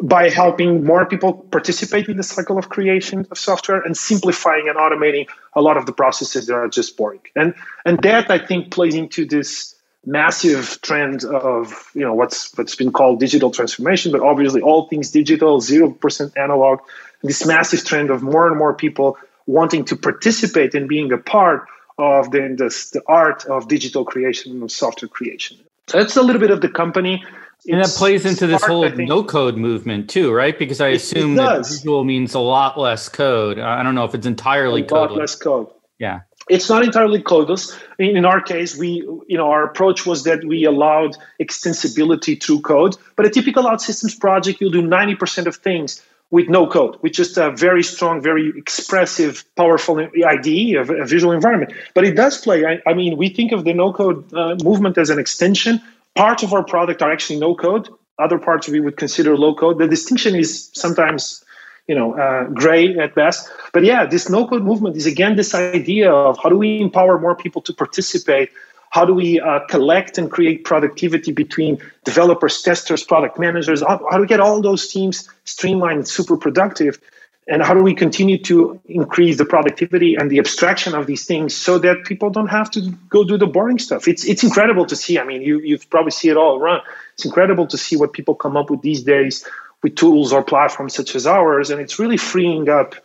by 0.03 0.29
helping 0.29 0.83
more 0.83 1.05
people 1.05 1.33
participate 1.33 2.09
in 2.09 2.17
the 2.17 2.23
cycle 2.23 2.57
of 2.57 2.67
creation 2.67 3.25
of 3.31 3.37
software 3.37 3.79
and 3.81 3.95
simplifying 3.95 4.67
and 4.67 4.77
automating 4.77 5.27
a 5.53 5.61
lot 5.61 5.77
of 5.77 5.85
the 5.85 5.93
processes 5.93 6.45
that 6.47 6.53
are 6.53 6.67
just 6.67 6.97
boring. 6.97 7.21
And 7.37 7.55
and 7.85 7.97
that 8.03 8.29
I 8.29 8.37
think 8.37 8.69
plays 8.69 8.95
into 8.95 9.25
this 9.25 9.75
massive 10.05 10.81
trend 10.81 11.23
of 11.23 11.89
you 11.93 12.01
know 12.01 12.13
what's 12.13 12.55
what's 12.57 12.75
been 12.75 12.91
called 12.91 13.21
digital 13.21 13.49
transformation, 13.49 14.11
but 14.11 14.19
obviously 14.21 14.61
all 14.61 14.89
things 14.89 15.09
digital, 15.09 15.61
zero 15.61 15.89
percent 15.91 16.37
analog. 16.37 16.79
This 17.21 17.45
massive 17.45 17.85
trend 17.85 18.09
of 18.09 18.21
more 18.21 18.45
and 18.47 18.57
more 18.57 18.73
people 18.73 19.17
wanting 19.45 19.85
to 19.85 19.95
participate 19.95 20.75
in 20.75 20.87
being 20.87 21.13
a 21.13 21.17
part 21.17 21.65
of 21.97 22.31
the, 22.31 22.39
the, 22.57 22.69
the 22.91 23.01
art 23.07 23.45
of 23.45 23.69
digital 23.69 24.03
creation 24.03 24.51
and 24.51 24.69
software 24.69 25.07
creation. 25.07 25.57
So 25.87 25.99
that's 25.99 26.17
a 26.17 26.21
little 26.21 26.41
bit 26.41 26.51
of 26.51 26.59
the 26.59 26.69
company 26.69 27.23
and 27.67 27.81
that 27.81 27.89
plays 27.89 28.25
into 28.25 28.47
this 28.47 28.63
whole 28.63 28.89
no 28.89 29.23
code 29.23 29.55
movement 29.55 30.09
too, 30.09 30.33
right? 30.33 30.57
Because 30.57 30.81
I 30.81 30.89
assume 30.89 31.35
that 31.35 31.65
visual 31.65 32.03
means 32.03 32.33
a 32.33 32.39
lot 32.39 32.77
less 32.77 33.09
code. 33.09 33.59
I 33.59 33.83
don't 33.83 33.95
know 33.95 34.05
if 34.05 34.13
it's 34.13 34.27
entirely 34.27 34.85
a 34.85 34.93
lot 34.93 35.13
less 35.13 35.35
code. 35.35 35.67
Yeah. 35.97 36.21
It's 36.49 36.67
not 36.69 36.83
entirely 36.83 37.23
codeless. 37.23 37.79
In 37.97 38.25
our 38.25 38.41
case, 38.41 38.77
we, 38.77 39.07
you 39.27 39.37
know, 39.37 39.49
our 39.49 39.63
approach 39.63 40.05
was 40.05 40.25
that 40.25 40.43
we 40.43 40.65
allowed 40.65 41.15
extensibility 41.41 42.41
through 42.41 42.61
code. 42.61 42.97
But 43.15 43.25
a 43.25 43.29
typical 43.29 43.63
OutSystems 43.63 44.19
project, 44.19 44.59
you'll 44.59 44.71
do 44.71 44.81
90% 44.81 45.45
of 45.45 45.55
things 45.55 46.03
with 46.31 46.49
no 46.49 46.67
code, 46.67 46.97
with 47.01 47.13
just 47.13 47.37
a 47.37 47.51
very 47.51 47.83
strong, 47.83 48.21
very 48.21 48.51
expressive, 48.57 49.45
powerful 49.55 49.99
IDE, 49.99 50.75
a, 50.75 50.81
a 50.81 51.05
visual 51.05 51.31
environment. 51.31 51.71
But 51.93 52.03
it 52.03 52.15
does 52.15 52.41
play. 52.41 52.65
I, 52.65 52.81
I 52.89 52.93
mean, 52.93 53.15
we 53.15 53.29
think 53.29 53.53
of 53.53 53.63
the 53.63 53.73
no 53.73 53.93
code 53.93 54.33
uh, 54.33 54.57
movement 54.63 54.97
as 54.97 55.09
an 55.09 55.19
extension 55.19 55.81
parts 56.15 56.43
of 56.43 56.53
our 56.53 56.63
product 56.63 57.01
are 57.01 57.11
actually 57.11 57.39
no 57.39 57.55
code. 57.55 57.89
Other 58.19 58.37
parts 58.37 58.67
we 58.67 58.79
would 58.79 58.97
consider 58.97 59.35
low 59.37 59.55
code. 59.55 59.79
The 59.79 59.87
distinction 59.87 60.35
is 60.35 60.69
sometimes 60.73 61.43
you 61.87 61.95
know 61.95 62.13
uh, 62.13 62.45
gray 62.49 62.97
at 62.97 63.15
best. 63.15 63.49
But 63.73 63.83
yeah 63.83 64.05
this 64.05 64.29
no 64.29 64.47
code 64.47 64.63
movement 64.63 64.95
is 64.95 65.05
again 65.05 65.35
this 65.35 65.53
idea 65.53 66.11
of 66.11 66.37
how 66.41 66.49
do 66.49 66.57
we 66.57 66.81
empower 66.81 67.19
more 67.19 67.35
people 67.35 67.61
to 67.63 67.73
participate? 67.73 68.49
How 68.91 69.05
do 69.05 69.13
we 69.15 69.39
uh, 69.39 69.61
collect 69.69 70.19
and 70.19 70.29
create 70.29 70.65
productivity 70.65 71.31
between 71.31 71.79
developers 72.03 72.61
testers 72.61 73.03
product 73.03 73.39
managers? 73.39 73.81
How, 73.81 73.99
how 74.11 74.17
do 74.17 74.21
we 74.21 74.27
get 74.27 74.39
all 74.39 74.61
those 74.61 74.87
teams 74.87 75.27
streamlined 75.45 76.07
super 76.07 76.37
productive 76.37 76.99
and 77.47 77.61
how 77.61 77.73
do 77.73 77.83
we 77.83 77.93
continue 77.93 78.37
to 78.37 78.79
increase 78.85 79.37
the 79.37 79.45
productivity 79.45 80.15
and 80.15 80.31
the 80.31 80.39
abstraction 80.39 80.95
of 80.95 81.07
these 81.07 81.25
things 81.25 81.53
so 81.53 81.77
that 81.79 82.05
people 82.05 82.29
don't 82.29 82.47
have 82.47 82.71
to 82.71 82.91
go 83.09 83.23
do 83.23 83.37
the 83.37 83.47
boring 83.47 83.79
stuff? 83.79 84.07
It's 84.07 84.25
it's 84.25 84.43
incredible 84.43 84.85
to 84.85 84.95
see. 84.95 85.19
I 85.19 85.23
mean 85.23 85.41
you 85.41 85.59
you've 85.59 85.89
probably 85.89 86.11
see 86.11 86.29
it 86.29 86.37
all 86.37 86.57
around. 86.57 86.83
It's 87.15 87.25
incredible 87.25 87.67
to 87.67 87.77
see 87.77 87.97
what 87.97 88.13
people 88.13 88.35
come 88.35 88.55
up 88.55 88.69
with 88.69 88.81
these 88.81 89.03
days 89.03 89.45
with 89.81 89.95
tools 89.95 90.31
or 90.31 90.43
platforms 90.43 90.95
such 90.95 91.15
as 91.15 91.27
ours 91.27 91.69
and 91.69 91.81
it's 91.81 91.99
really 91.99 92.17
freeing 92.17 92.69
up. 92.69 92.95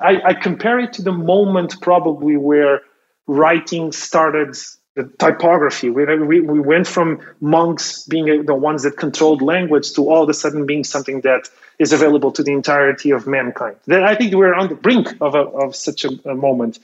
I, 0.00 0.20
I 0.22 0.34
compare 0.34 0.78
it 0.80 0.94
to 0.94 1.02
the 1.02 1.12
moment 1.12 1.74
probably 1.80 2.36
where 2.36 2.80
writing 3.26 3.92
started 3.92 4.56
the 4.94 5.10
typography. 5.18 5.88
We, 5.90 6.04
we, 6.04 6.40
we 6.40 6.60
went 6.60 6.86
from 6.86 7.20
monks 7.40 8.04
being 8.04 8.44
the 8.44 8.54
ones 8.54 8.82
that 8.82 8.96
controlled 8.96 9.40
language 9.40 9.92
to 9.92 10.08
all 10.08 10.22
of 10.22 10.28
a 10.28 10.34
sudden 10.34 10.66
being 10.66 10.84
something 10.84 11.22
that 11.22 11.48
is 11.78 11.92
available 11.92 12.32
to 12.32 12.42
the 12.42 12.52
entirety 12.52 13.10
of 13.10 13.26
mankind. 13.26 13.76
That 13.86 14.02
I 14.02 14.14
think 14.14 14.34
we're 14.34 14.54
on 14.54 14.68
the 14.68 14.74
brink 14.74 15.08
of, 15.20 15.34
a, 15.34 15.40
of 15.40 15.74
such 15.74 16.04
a, 16.04 16.10
a 16.28 16.34
moment. 16.34 16.78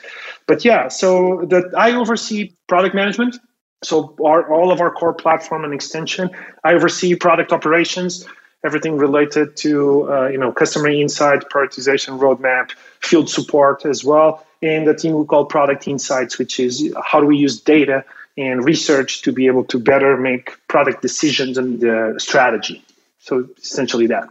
But 0.47 0.65
yeah, 0.65 0.89
so 0.89 1.45
that 1.47 1.73
I 1.77 1.93
oversee 1.93 2.53
product 2.67 2.95
management. 2.95 3.37
So 3.83 4.17
our, 4.25 4.53
all 4.53 4.73
of 4.73 4.81
our 4.81 4.91
core 4.91 5.15
platform 5.15 5.65
and 5.65 5.73
extension. 5.73 6.31
I 6.65 6.75
oversee 6.75 7.15
product 7.15 7.53
operations, 7.53 8.27
everything 8.65 8.97
related 8.97 9.57
to 9.59 10.13
uh, 10.13 10.29
you 10.29 10.39
know 10.39 10.53
customer 10.53 10.89
insight, 10.89 11.49
prioritization, 11.49 12.19
roadmap, 12.19 12.73
field 13.01 13.31
support 13.31 13.87
as 13.87 14.05
well 14.05 14.45
and 14.63 14.87
the 14.87 14.95
team 14.95 15.15
we 15.15 15.25
call 15.25 15.45
Product 15.45 15.87
Insights, 15.87 16.39
which 16.39 16.59
is 16.59 16.93
how 17.05 17.21
do 17.21 17.27
we 17.27 17.37
use 17.37 17.61
data 17.61 18.05
and 18.37 18.65
research 18.65 19.23
to 19.23 19.33
be 19.33 19.47
able 19.47 19.65
to 19.65 19.79
better 19.79 20.17
make 20.17 20.57
product 20.69 21.03
decisions 21.03 21.59
and 21.59 21.83
uh, 21.85 22.19
strategy. 22.19 22.85
So 23.21 23.49
essentially 23.59 24.07
that. 24.09 24.29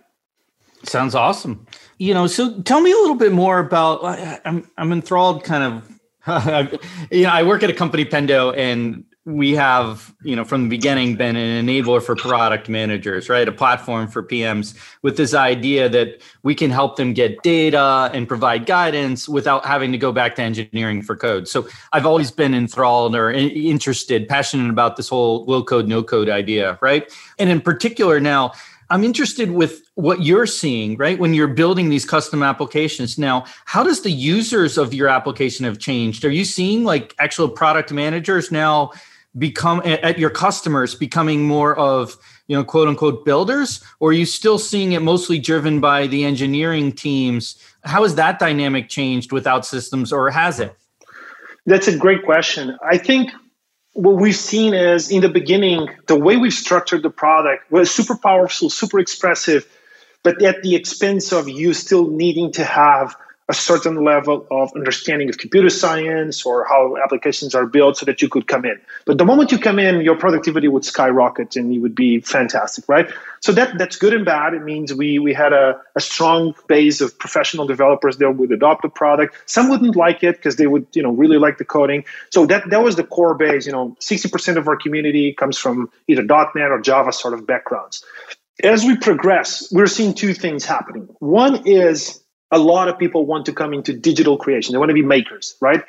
Sounds 0.88 1.16
awesome. 1.16 1.66
You 1.98 2.14
know, 2.14 2.28
so 2.28 2.62
tell 2.62 2.82
me 2.82 2.92
a 2.92 2.96
little 2.96 3.16
bit 3.16 3.32
more 3.32 3.60
about. 3.60 4.04
I'm 4.46 4.70
I'm 4.78 4.92
enthralled, 4.92 5.44
kind 5.44 5.64
of. 5.64 5.92
you 7.12 7.24
know, 7.24 7.30
I 7.30 7.44
work 7.44 7.64
at 7.64 7.70
a 7.70 7.74
company, 7.74 8.04
Pendo, 8.04 8.56
and 8.58 9.06
we 9.28 9.54
have 9.54 10.16
you 10.24 10.38
know 10.38 10.46
from 10.46 10.64
the 10.64 10.70
beginning 10.70 11.18
been 11.18 11.36
an 11.36 11.66
enabler 11.66 12.02
for 12.02 12.16
product 12.16 12.70
managers 12.70 13.28
right 13.28 13.50
a 13.50 13.52
platform 13.52 14.08
for 14.08 14.24
pms 14.24 14.74
with 15.02 15.18
this 15.18 15.34
idea 15.34 15.90
that 15.90 16.22
we 16.44 16.56
can 16.56 16.72
help 16.72 16.96
them 16.96 17.12
get 17.12 17.44
data 17.44 18.10
and 18.14 18.26
provide 18.30 18.66
guidance 18.66 19.28
without 19.28 19.66
having 19.66 19.92
to 19.92 19.98
go 19.98 20.14
back 20.14 20.36
to 20.36 20.42
engineering 20.42 21.02
for 21.02 21.14
code 21.14 21.46
so 21.46 21.68
i've 21.92 22.06
always 22.06 22.32
been 22.32 22.54
enthralled 22.54 23.18
or 23.18 23.30
interested 23.30 24.30
passionate 24.30 24.70
about 24.70 24.96
this 24.96 25.10
whole 25.10 25.44
low 25.46 25.62
code 25.62 25.90
no 25.90 26.02
code 26.02 26.30
idea 26.30 26.80
right 26.82 27.14
and 27.38 27.50
in 27.50 27.60
particular 27.60 28.22
now 28.22 28.54
I'm 28.90 29.04
interested 29.04 29.52
with 29.52 29.90
what 29.96 30.22
you're 30.24 30.46
seeing, 30.46 30.96
right? 30.98 31.20
When 31.20 31.34
you're 31.34 31.48
building 31.48 31.90
these 31.90 32.06
custom 32.06 32.42
applications. 32.42 33.18
Now, 33.18 33.46
how 33.66 33.84
does 33.84 34.02
the 34.02 34.12
users 34.12 34.78
of 34.78 34.94
your 34.94 35.10
application 35.10 35.66
have 35.66 35.78
changed? 35.78 36.24
Are 36.24 36.32
you 36.32 36.46
seeing 36.46 36.84
like 36.84 37.14
actual 37.20 37.50
product 37.50 37.92
managers 37.92 38.52
now 38.52 38.92
become 39.38 39.82
at 39.86 40.18
your 40.18 40.30
customers 40.30 40.96
becoming 40.96 41.46
more 41.46 41.78
of 41.78 42.18
you 42.48 42.56
know 42.56 42.64
quote 42.64 42.88
unquote 42.88 43.24
builders 43.26 43.84
or 44.00 44.10
are 44.10 44.14
you 44.14 44.26
still 44.26 44.58
seeing 44.58 44.94
it 44.94 45.02
mostly 45.02 45.38
driven 45.38 45.80
by 45.80 46.08
the 46.08 46.24
engineering 46.24 46.92
teams 46.92 47.62
how 47.84 48.04
has 48.04 48.16
that 48.16 48.40
dynamic 48.40 48.90
changed 48.90 49.32
with 49.32 49.46
OutSystems 49.46 50.12
or 50.12 50.32
has 50.32 50.60
it 50.60 50.76
that's 51.66 51.88
a 51.88 51.96
great 51.96 52.24
question 52.24 52.78
i 52.90 52.98
think 52.98 53.30
what 53.98 54.18
we've 54.18 54.36
seen 54.36 54.76
is 54.76 55.10
in 55.10 55.22
the 55.22 55.30
beginning 55.30 55.90
the 56.06 56.16
way 56.16 56.38
we've 56.38 56.54
structured 56.54 57.02
the 57.02 57.10
product 57.10 57.72
was 57.72 57.90
super 57.90 58.16
powerful 58.16 58.70
super 58.70 59.00
expressive 59.00 59.68
but 60.22 60.40
at 60.44 60.62
the 60.62 60.76
expense 60.76 61.32
of 61.34 61.50
you 61.50 61.74
still 61.74 62.08
needing 62.08 62.52
to 62.52 62.64
have 62.64 63.16
a 63.50 63.54
certain 63.54 64.04
level 64.04 64.46
of 64.52 64.74
understanding 64.76 65.30
of 65.30 65.38
computer 65.38 65.70
science 65.70 66.46
or 66.46 66.66
how 66.66 66.98
applications 67.02 67.56
are 67.56 67.66
built 67.66 67.98
so 67.98 68.06
that 68.06 68.22
you 68.22 68.28
could 68.28 68.46
come 68.46 68.66
in. 68.66 68.80
But 69.06 69.18
the 69.18 69.24
moment 69.24 69.54
you 69.54 69.58
come 69.58 69.80
in, 69.80 70.02
your 70.02 70.18
productivity 70.18 70.68
would 70.68 70.84
skyrocket 70.84 71.56
and 71.56 71.74
you 71.74 71.82
would 71.82 71.96
be 71.96 72.20
fantastic, 72.20 72.84
right? 72.90 73.10
So 73.40 73.54
that 73.54 73.78
that's 73.78 73.96
good 73.96 74.14
and 74.14 74.26
bad. 74.26 74.54
It 74.54 74.64
means 74.64 74.94
we 74.94 75.20
we 75.20 75.34
had 75.34 75.54
a, 75.54 75.80
a 75.96 76.02
strong 76.02 76.56
base 76.68 77.00
of 77.00 77.18
professional 77.18 77.68
developers 77.68 78.18
that 78.18 78.30
would 78.30 78.52
adopt 78.52 78.82
the 78.82 78.90
product. 78.90 79.36
Some 79.46 79.70
wouldn't 79.70 79.96
like 79.96 80.24
it 80.24 80.36
because 80.36 80.58
they 80.58 80.68
would, 80.68 80.88
you 80.94 81.04
know, 81.04 81.12
really 81.12 81.38
like 81.38 81.58
the 81.58 81.66
coding. 81.66 82.04
So 82.32 82.46
that 82.48 82.70
that 82.70 82.84
was 82.84 82.98
the 82.98 83.04
core 83.06 83.36
base. 83.36 83.66
You 83.66 83.72
know, 83.72 83.96
60% 84.02 84.58
of 84.58 84.68
our 84.68 84.76
community 84.76 85.34
comes 85.34 85.58
from 85.58 85.90
either 86.10 86.24
.NET 86.24 86.72
or 86.72 86.82
Java 86.82 87.14
sort 87.14 87.34
of 87.34 87.48
backgrounds. 87.48 88.04
As 88.62 88.84
we 88.84 88.98
progress, 88.98 89.72
we're 89.72 89.88
seeing 89.88 90.16
two 90.16 90.34
things 90.34 90.66
happening. 90.66 91.08
One 91.20 91.68
is 91.68 92.20
a 92.52 92.58
lot 92.58 92.88
of 92.88 92.98
people 92.98 93.26
want 93.26 93.46
to 93.48 93.54
come 93.54 93.74
into 93.74 93.94
digital 93.94 94.38
creation. 94.38 94.74
They 94.74 94.78
want 94.78 94.90
to 94.90 94.96
be 94.96 95.04
makers, 95.04 95.56
right? 95.60 95.84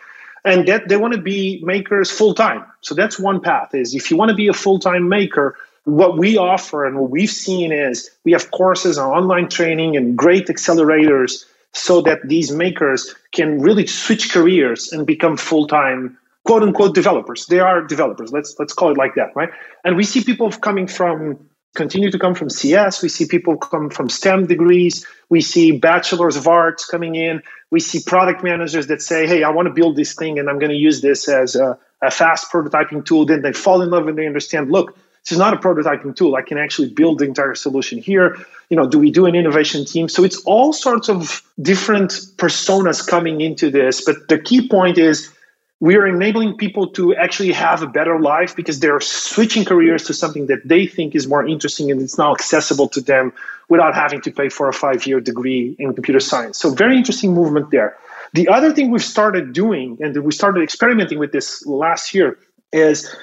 And 0.44 0.66
that 0.68 0.88
they 0.88 0.96
want 0.96 1.14
to 1.14 1.20
be 1.20 1.60
makers 1.64 2.10
full 2.10 2.34
time. 2.34 2.64
So 2.80 2.94
that's 2.94 3.18
one 3.18 3.40
path 3.40 3.74
is 3.74 3.94
if 3.94 4.10
you 4.10 4.16
want 4.16 4.30
to 4.30 4.34
be 4.34 4.48
a 4.48 4.52
full 4.52 4.78
time 4.78 5.08
maker, 5.08 5.56
what 5.84 6.18
we 6.18 6.36
offer 6.36 6.84
and 6.84 6.98
what 6.98 7.10
we've 7.10 7.30
seen 7.30 7.72
is 7.72 8.10
we 8.24 8.32
have 8.32 8.50
courses 8.50 8.98
and 8.98 9.06
online 9.06 9.48
training 9.48 9.96
and 9.96 10.16
great 10.16 10.46
accelerators 10.48 11.44
so 11.72 12.02
that 12.02 12.20
these 12.26 12.50
makers 12.50 13.14
can 13.32 13.60
really 13.60 13.86
switch 13.86 14.32
careers 14.32 14.92
and 14.92 15.06
become 15.06 15.36
full 15.36 15.66
time 15.66 16.18
quote 16.44 16.62
unquote 16.62 16.94
developers. 16.94 17.46
They 17.46 17.60
are 17.60 17.82
developers. 17.82 18.32
Let's 18.32 18.56
let's 18.58 18.72
call 18.72 18.90
it 18.90 18.96
like 18.96 19.14
that, 19.16 19.34
right? 19.34 19.50
And 19.84 19.96
we 19.96 20.04
see 20.04 20.24
people 20.24 20.50
coming 20.50 20.86
from 20.86 21.48
continue 21.74 22.10
to 22.10 22.18
come 22.18 22.34
from 22.34 22.50
CS. 22.50 23.02
We 23.02 23.08
see 23.08 23.26
people 23.26 23.56
come 23.56 23.90
from 23.90 24.08
STEM 24.08 24.46
degrees. 24.46 25.06
We 25.28 25.40
see 25.40 25.72
bachelors 25.72 26.36
of 26.36 26.48
arts 26.48 26.84
coming 26.84 27.14
in. 27.14 27.42
We 27.70 27.80
see 27.80 28.00
product 28.04 28.42
managers 28.42 28.86
that 28.88 29.02
say, 29.02 29.26
hey, 29.26 29.42
I 29.42 29.50
want 29.50 29.68
to 29.68 29.74
build 29.74 29.96
this 29.96 30.14
thing 30.14 30.38
and 30.38 30.48
I'm 30.48 30.58
going 30.58 30.70
to 30.70 30.76
use 30.76 31.00
this 31.00 31.28
as 31.28 31.54
a, 31.54 31.78
a 32.02 32.10
fast 32.10 32.50
prototyping 32.50 33.04
tool. 33.04 33.26
Then 33.26 33.42
they 33.42 33.52
fall 33.52 33.82
in 33.82 33.90
love 33.90 34.08
and 34.08 34.16
they 34.16 34.26
understand, 34.26 34.70
look, 34.70 34.96
this 35.24 35.32
is 35.32 35.38
not 35.38 35.52
a 35.52 35.58
prototyping 35.58 36.16
tool. 36.16 36.36
I 36.36 36.42
can 36.42 36.56
actually 36.56 36.88
build 36.88 37.18
the 37.18 37.26
entire 37.26 37.54
solution 37.54 37.98
here. 37.98 38.38
You 38.70 38.76
know, 38.76 38.88
do 38.88 38.98
we 38.98 39.10
do 39.10 39.26
an 39.26 39.34
innovation 39.34 39.84
team? 39.84 40.08
So 40.08 40.24
it's 40.24 40.40
all 40.44 40.72
sorts 40.72 41.10
of 41.10 41.42
different 41.60 42.12
personas 42.36 43.06
coming 43.06 43.40
into 43.42 43.70
this. 43.70 44.02
But 44.04 44.28
the 44.28 44.38
key 44.38 44.68
point 44.68 44.96
is 44.96 45.30
we 45.80 45.96
are 45.96 46.06
enabling 46.06 46.56
people 46.56 46.88
to 46.88 47.14
actually 47.14 47.52
have 47.52 47.82
a 47.82 47.86
better 47.86 48.20
life 48.20 48.56
because 48.56 48.80
they're 48.80 49.00
switching 49.00 49.64
careers 49.64 50.04
to 50.04 50.14
something 50.14 50.46
that 50.46 50.66
they 50.66 50.86
think 50.86 51.14
is 51.14 51.28
more 51.28 51.46
interesting 51.46 51.90
and 51.90 52.02
it's 52.02 52.18
now 52.18 52.32
accessible 52.32 52.88
to 52.88 53.00
them 53.00 53.32
without 53.68 53.94
having 53.94 54.20
to 54.22 54.32
pay 54.32 54.48
for 54.48 54.68
a 54.68 54.72
five 54.72 55.06
year 55.06 55.20
degree 55.20 55.76
in 55.78 55.94
computer 55.94 56.20
science. 56.20 56.58
So, 56.58 56.74
very 56.74 56.96
interesting 56.96 57.32
movement 57.32 57.70
there. 57.70 57.96
The 58.32 58.48
other 58.48 58.72
thing 58.72 58.90
we've 58.90 59.02
started 59.02 59.52
doing, 59.52 59.98
and 60.00 60.16
we 60.18 60.32
started 60.32 60.62
experimenting 60.62 61.18
with 61.18 61.32
this 61.32 61.64
last 61.64 62.12
year, 62.12 62.38
is 62.72 63.14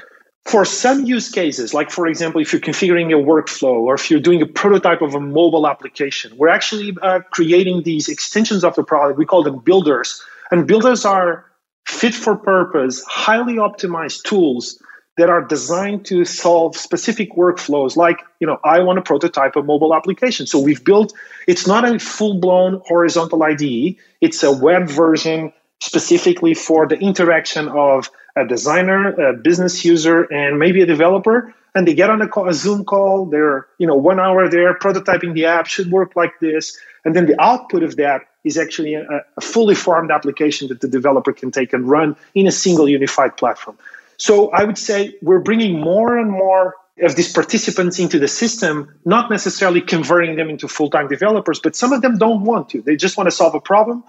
for 0.46 0.64
some 0.64 1.06
use 1.06 1.30
cases, 1.30 1.74
like 1.74 1.92
for 1.92 2.08
example, 2.08 2.40
if 2.40 2.54
you're 2.54 2.62
configuring 2.62 3.08
a 3.08 3.22
workflow 3.22 3.80
or 3.82 3.96
if 3.96 4.10
you're 4.10 4.20
doing 4.20 4.42
a 4.42 4.46
prototype 4.46 5.02
of 5.02 5.14
a 5.14 5.20
mobile 5.20 5.68
application, 5.68 6.36
we're 6.38 6.48
actually 6.50 6.96
uh, 7.02 7.20
creating 7.32 7.84
these 7.84 8.08
extensions 8.08 8.64
of 8.64 8.76
the 8.76 8.84
product. 8.84 9.20
We 9.20 9.26
call 9.26 9.44
them 9.44 9.60
builders. 9.60 10.24
And 10.52 10.68
builders 10.68 11.06
are 11.06 11.46
fit 11.88 12.14
for 12.14 12.36
purpose, 12.36 13.04
highly 13.08 13.56
optimized 13.56 14.24
tools 14.24 14.82
that 15.18 15.30
are 15.30 15.42
designed 15.42 16.06
to 16.06 16.26
solve 16.26 16.76
specific 16.76 17.34
workflows. 17.36 17.96
Like 17.96 18.20
you 18.40 18.48
know 18.48 18.60
i 18.64 18.80
want 18.80 18.98
to 18.98 19.02
prototype 19.02 19.56
a 19.56 19.64
mobile 19.64 19.96
application. 19.96 20.46
So 20.48 20.60
we've 20.60 20.84
built 20.84 21.14
it's 21.48 21.68
not 21.68 21.88
a 21.88 22.00
full-blown 22.00 22.82
horizontal 22.86 23.42
ide 23.44 23.98
it's 24.22 24.44
a 24.44 24.52
web 24.52 24.88
version 24.88 25.54
specifically 25.82 26.54
for 26.54 26.88
the 26.88 26.98
interaction 26.98 27.68
of 27.70 28.10
a 28.36 28.46
designer 28.46 29.10
a 29.30 29.34
business 29.34 29.86
user 29.86 30.24
and 30.24 30.60
maybe 30.60 30.82
a 30.82 30.86
developer. 30.86 31.54
And 31.76 31.86
they 31.86 31.94
get 31.94 32.10
on 32.10 32.22
a, 32.22 32.28
call, 32.28 32.48
a 32.48 32.54
zoom 32.54 32.86
call. 32.86 33.26
They're 33.26 33.68
you 33.78 33.88
know 33.88 33.96
one 33.96 34.20
hour 34.20 34.50
there 34.50 34.78
prototyping 34.78 35.34
the 35.34 35.46
app. 35.46 35.68
Should 35.68 35.92
work 35.92 36.16
like 36.16 36.40
this. 36.42 36.78
And 37.06 37.16
then 37.16 37.28
the 37.28 37.40
output 37.40 37.84
of 37.84 37.96
that 37.98 38.24
is 38.46 38.58
actually 38.58 38.94
a, 38.94 39.06
a 39.36 39.42
fully 39.42 39.76
formed 39.76 40.12
application 40.12 40.70
that 40.70 40.80
the 40.80 40.88
developer 40.88 41.34
can 41.34 41.52
take 41.52 41.74
and 41.74 41.90
run 41.90 42.16
in 42.34 42.48
a 42.48 42.52
single 42.52 42.88
unified 42.88 43.36
platform. 43.36 43.78
So 44.18 44.50
I 44.52 44.64
would 44.64 44.78
say 44.78 45.16
we're 45.22 45.40
bringing 45.40 45.82
more 45.82 46.18
and 46.18 46.32
more 46.32 46.76
of 47.02 47.16
these 47.18 47.34
participants 47.34 48.00
into 48.00 48.18
the 48.20 48.30
system, 48.30 48.94
not 49.04 49.30
necessarily 49.30 49.82
converting 49.82 50.38
them 50.38 50.50
into 50.50 50.68
full 50.70 50.90
time 50.90 51.10
developers, 51.10 51.60
but 51.60 51.76
some 51.76 51.92
of 51.92 52.02
them 52.02 52.18
don't 52.18 52.46
want 52.46 52.70
to. 52.70 52.82
They 52.82 52.96
just 52.96 53.18
want 53.18 53.28
to 53.28 53.32
solve 53.32 53.54
a 53.54 53.60
problem 53.60 54.04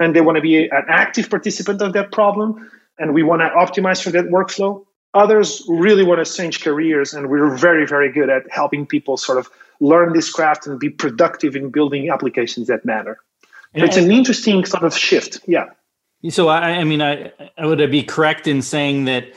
and 0.00 0.16
they 0.16 0.20
want 0.20 0.36
to 0.36 0.42
be 0.42 0.64
an 0.64 0.86
active 0.88 1.30
participant 1.30 1.80
of 1.80 1.92
that 1.92 2.10
problem. 2.10 2.70
And 2.98 3.14
we 3.14 3.22
want 3.22 3.42
to 3.42 3.48
optimize 3.48 4.02
for 4.02 4.10
that 4.10 4.26
workflow. 4.26 4.84
Others 5.14 5.64
really 5.68 6.04
want 6.04 6.24
to 6.24 6.32
change 6.32 6.62
careers, 6.62 7.12
and 7.12 7.28
we're 7.28 7.54
very, 7.54 7.86
very 7.86 8.10
good 8.10 8.30
at 8.30 8.50
helping 8.50 8.86
people 8.86 9.18
sort 9.18 9.38
of 9.38 9.50
learn 9.78 10.14
this 10.14 10.30
craft 10.30 10.66
and 10.66 10.80
be 10.80 10.88
productive 10.88 11.54
in 11.54 11.70
building 11.70 12.08
applications 12.10 12.68
that 12.68 12.84
matter. 12.84 13.18
And 13.74 13.84
it's 13.84 13.96
an 13.96 14.10
interesting 14.10 14.64
sort 14.64 14.84
of 14.84 14.96
shift. 14.96 15.40
Yeah. 15.46 15.66
So 16.28 16.48
I, 16.48 16.78
I 16.78 16.84
mean, 16.84 17.02
I, 17.02 17.32
I 17.58 17.66
would 17.66 17.90
be 17.90 18.02
correct 18.02 18.46
in 18.46 18.62
saying 18.62 19.06
that, 19.06 19.32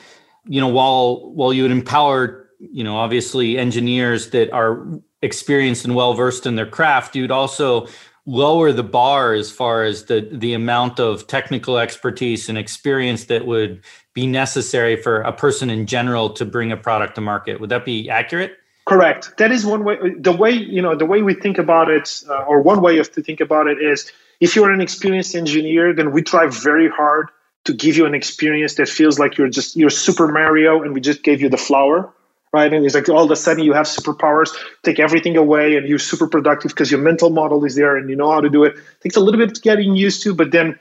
you 0.46 0.62
know, 0.62 0.68
while 0.68 1.32
while 1.32 1.54
you 1.54 1.63
would 1.63 1.72
empower, 1.72 2.50
you 2.60 2.84
know, 2.84 2.98
obviously 2.98 3.58
engineers 3.58 4.30
that 4.32 4.51
are 4.51 4.86
experienced 5.22 5.86
and 5.86 5.96
well 5.96 6.13
versed 6.13 6.46
in 6.46 6.56
their 6.56 6.68
craft, 6.68 7.15
you'd 7.15 7.32
also 7.32 7.88
lower 8.27 8.72
the 8.72 8.84
bar 8.84 9.34
as 9.34 9.51
far 9.51 9.84
as 9.84 10.06
the 10.06 10.27
the 10.32 10.54
amount 10.54 11.00
of 11.00 11.27
technical 11.27 11.77
expertise 11.77 12.50
and 12.50 12.58
experience 12.58 13.25
that 13.25 13.46
would 13.46 13.82
be 14.13 14.27
necessary 14.27 14.96
for 14.96 15.22
a 15.22 15.34
person 15.34 15.70
in 15.70 15.86
general 15.86 16.30
to 16.30 16.46
bring 16.46 16.72
a 16.72 16.77
product 16.77 17.15
to 17.15 17.22
market. 17.22 17.60
Would 17.60 17.70
that 17.70 17.86
be 17.86 18.10
accurate? 18.10 18.58
Correct. 18.86 19.38
That 19.38 19.51
is 19.51 19.65
one 19.65 19.84
way. 19.84 19.98
The 20.20 20.32
way 20.32 20.51
you 20.51 20.82
know 20.82 20.96
the 20.96 21.06
way 21.06 21.24
we 21.24 21.34
think 21.34 21.58
about 21.58 21.89
it, 21.89 22.24
uh, 22.30 22.44
or 22.44 22.62
one 22.62 22.82
way 22.82 23.00
of 23.00 23.12
to 23.13 23.24
think 23.24 23.39
about 23.39 23.68
it 23.68 23.82
is 23.82 24.12
if 24.39 24.56
you're 24.56 24.72
an 24.72 24.82
experienced 24.82 25.36
engineer, 25.36 25.94
then 25.94 26.12
we 26.12 26.22
try 26.22 26.48
very 26.48 26.89
hard 26.89 27.30
to 27.65 27.74
give 27.74 27.98
you 27.98 28.06
an 28.06 28.13
experience 28.13 28.75
that 28.75 28.88
feels 28.88 29.20
like 29.20 29.38
you're 29.38 29.50
just 29.50 29.75
you're 29.75 29.89
Super 29.89 30.27
Mario 30.27 30.84
and 30.84 30.94
we 30.94 31.01
just 31.01 31.24
gave 31.24 31.42
you 31.42 31.50
the 31.50 31.58
flower, 31.58 32.13
right? 32.54 32.72
And 32.72 32.86
it's 32.86 32.96
like 32.96 33.10
all 33.10 33.25
of 33.25 33.32
a 33.32 33.36
sudden 33.36 33.63
you 33.63 33.74
have 33.74 33.88
superpowers, 33.88 34.56
take 34.84 35.00
everything 35.00 35.36
away, 35.36 35.75
and 35.75 35.88
you're 35.88 36.00
super 36.00 36.27
productive 36.27 36.72
because 36.72 36.92
your 36.92 37.01
mental 37.01 37.30
model 37.30 37.65
is 37.65 37.75
there 37.75 37.98
and 37.98 38.10
you 38.10 38.15
know 38.15 38.32
how 38.32 38.42
to 38.42 38.50
do 38.50 38.63
it. 38.63 38.75
it. 38.75 38.84
Takes 39.01 39.15
a 39.15 39.20
little 39.20 39.39
bit 39.39 39.62
getting 39.62 39.96
used 39.96 40.24
to, 40.24 40.34
but 40.34 40.51
then, 40.51 40.80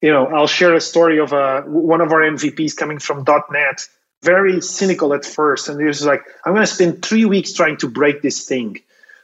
you 0.00 0.10
know, 0.10 0.26
I'll 0.26 0.46
share 0.46 0.74
a 0.74 0.80
story 0.80 1.18
of 1.18 1.32
uh, 1.32 1.62
one 1.62 2.00
of 2.00 2.12
our 2.12 2.20
MVPs 2.20 2.76
coming 2.76 2.98
from 2.98 3.24
.NET, 3.26 3.86
very 4.22 4.60
cynical 4.62 5.12
at 5.12 5.26
first, 5.26 5.68
and 5.68 5.78
he 5.78 5.86
was 5.86 6.04
like, 6.04 6.22
"I'm 6.46 6.54
going 6.54 6.66
to 6.66 6.72
spend 6.72 7.04
three 7.04 7.24
weeks 7.24 7.52
trying 7.52 7.76
to 7.78 7.88
break 7.88 8.22
this 8.22 8.46
thing." 8.46 8.80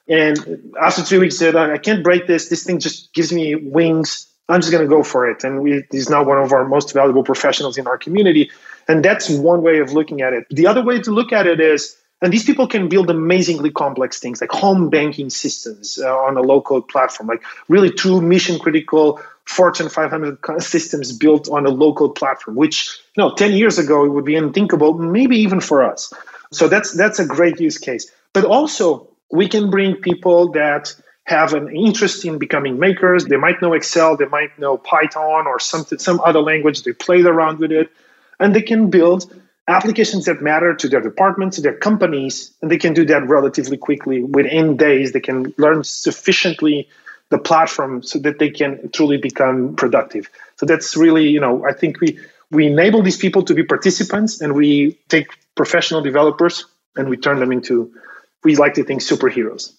And 0.08 0.72
after 0.80 1.02
three 1.02 1.18
weeks, 1.18 1.36
said, 1.36 1.54
I 1.54 1.78
can't 1.78 2.02
break 2.02 2.26
this. 2.26 2.48
This 2.48 2.64
thing 2.64 2.80
just 2.80 3.12
gives 3.12 3.32
me 3.32 3.54
wings. 3.54 4.26
I'm 4.48 4.60
just 4.60 4.72
going 4.72 4.82
to 4.82 4.88
go 4.88 5.02
for 5.02 5.28
it. 5.28 5.44
And 5.44 5.60
we, 5.60 5.84
he's 5.90 6.08
now 6.08 6.24
one 6.24 6.38
of 6.38 6.52
our 6.52 6.66
most 6.66 6.94
valuable 6.94 7.22
professionals 7.22 7.76
in 7.76 7.86
our 7.86 7.98
community. 7.98 8.50
And 8.88 9.04
that's 9.04 9.28
one 9.28 9.62
way 9.62 9.80
of 9.80 9.92
looking 9.92 10.22
at 10.22 10.32
it. 10.32 10.46
The 10.50 10.66
other 10.66 10.82
way 10.82 11.00
to 11.00 11.10
look 11.10 11.32
at 11.32 11.46
it 11.46 11.60
is, 11.60 11.96
and 12.22 12.32
these 12.32 12.44
people 12.44 12.66
can 12.66 12.88
build 12.88 13.10
amazingly 13.10 13.70
complex 13.70 14.18
things 14.18 14.40
like 14.40 14.50
home 14.50 14.88
banking 14.88 15.30
systems 15.30 15.98
uh, 15.98 16.08
on 16.08 16.36
a 16.36 16.40
low 16.40 16.60
code 16.60 16.88
platform, 16.88 17.28
like 17.28 17.42
really 17.68 17.90
true 17.90 18.20
mission 18.20 18.58
critical 18.58 19.20
Fortune 19.44 19.88
500 19.88 20.38
systems 20.58 21.12
built 21.12 21.48
on 21.48 21.64
a 21.64 21.70
low 21.70 21.94
code 21.94 22.14
platform, 22.14 22.56
which 22.56 22.98
you 23.16 23.22
know 23.22 23.34
10 23.34 23.52
years 23.52 23.78
ago 23.78 24.04
it 24.04 24.08
would 24.08 24.24
be 24.24 24.36
unthinkable, 24.36 24.94
maybe 24.94 25.36
even 25.36 25.60
for 25.60 25.82
us. 25.82 26.12
So 26.50 26.68
that's 26.68 26.92
that's 26.92 27.18
a 27.18 27.26
great 27.26 27.60
use 27.60 27.78
case. 27.78 28.10
But 28.32 28.44
also 28.44 29.08
we 29.30 29.49
can 29.49 29.70
bring 29.70 29.97
people 29.97 30.52
that 30.52 30.94
have 31.25 31.52
an 31.52 31.75
interest 31.75 32.25
in 32.25 32.38
becoming 32.38 32.78
makers. 32.78 33.26
They 33.26 33.37
might 33.37 33.61
know 33.61 33.75
Excel, 33.75 34.16
they 34.16 34.25
might 34.26 34.58
know 34.58 34.78
Python 34.78 35.47
or 35.47 35.61
something, 35.61 35.99
some 35.99 36.20
other 36.20 36.40
language. 36.40 36.82
They 36.82 36.92
played 36.92 37.26
around 37.26 37.58
with 37.58 37.70
it, 37.70 37.90
and 38.40 38.54
they 38.54 38.62
can 38.62 38.88
build 38.88 39.30
applications 39.66 40.25
that 40.25 40.40
matter 40.40 40.75
to 40.75 40.88
their 40.88 41.02
departments, 41.02 41.56
to 41.56 41.62
their 41.62 41.76
companies, 41.76 42.52
and 42.62 42.70
they 42.70 42.78
can 42.78 42.94
do 42.94 43.04
that 43.04 43.28
relatively 43.28 43.76
quickly. 43.76 44.23
Within 44.23 44.78
days, 44.78 45.12
they 45.12 45.20
can 45.20 45.52
learn 45.58 45.85
sufficiently 45.85 46.88
the 47.28 47.38
platform 47.38 48.02
so 48.02 48.18
that 48.20 48.38
they 48.38 48.49
can 48.49 48.88
truly 48.90 49.18
become 49.18 49.76
productive. 49.76 50.30
So 50.56 50.64
that's 50.64 50.97
really, 50.97 51.28
you 51.28 51.40
know, 51.40 51.66
I 51.66 51.75
think 51.75 52.00
we 52.00 52.18
we 52.50 52.66
enable 52.66 53.02
these 53.02 53.18
people 53.18 53.42
to 53.42 53.54
be 53.54 53.64
participants, 53.64 54.40
and 54.40 54.54
we 54.54 54.99
take 55.08 55.26
professional 55.54 56.00
developers 56.00 56.64
and 56.97 57.11
we 57.11 57.18
turn 57.18 57.38
them 57.38 57.52
into 57.52 57.92
we 58.45 58.57
like 58.57 58.75
to 58.75 58.85
think 58.85 59.00
superheroes. 59.00 59.73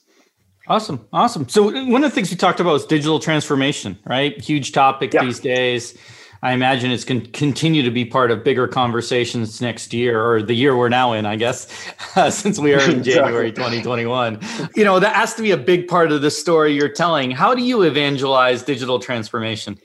Awesome. 0.67 1.07
Awesome. 1.11 1.49
So 1.49 1.63
one 1.63 2.03
of 2.03 2.11
the 2.11 2.15
things 2.15 2.29
we 2.29 2.37
talked 2.37 2.59
about 2.59 2.75
is 2.75 2.85
digital 2.85 3.19
transformation, 3.19 3.97
right? 4.05 4.39
Huge 4.39 4.71
topic 4.71 5.13
yeah. 5.13 5.23
these 5.23 5.39
days. 5.39 5.97
I 6.41 6.53
imagine 6.53 6.91
it's 6.91 7.03
going 7.03 7.21
to 7.21 7.31
continue 7.31 7.81
to 7.83 7.91
be 7.91 8.05
part 8.05 8.31
of 8.31 8.45
bigger 8.45 8.67
conversations 8.67 9.61
next 9.61 9.93
year 9.93 10.23
or 10.23 10.41
the 10.41 10.53
year 10.53 10.77
we're 10.77 10.87
now 10.87 11.11
in, 11.13 11.25
I 11.25 11.35
guess, 11.35 11.67
uh, 12.15 12.29
since 12.29 12.59
we 12.59 12.73
are 12.73 12.89
in 12.89 13.03
January 13.03 13.51
2021. 13.51 14.39
You 14.75 14.85
know, 14.85 14.99
that 14.99 15.15
has 15.15 15.33
to 15.35 15.41
be 15.41 15.51
a 15.51 15.57
big 15.57 15.87
part 15.87 16.11
of 16.11 16.21
the 16.21 16.31
story 16.31 16.73
you're 16.73 16.87
telling. 16.87 17.31
How 17.31 17.55
do 17.55 17.63
you 17.63 17.81
evangelize 17.81 18.63
digital 18.63 18.99
transformation? 18.99 19.77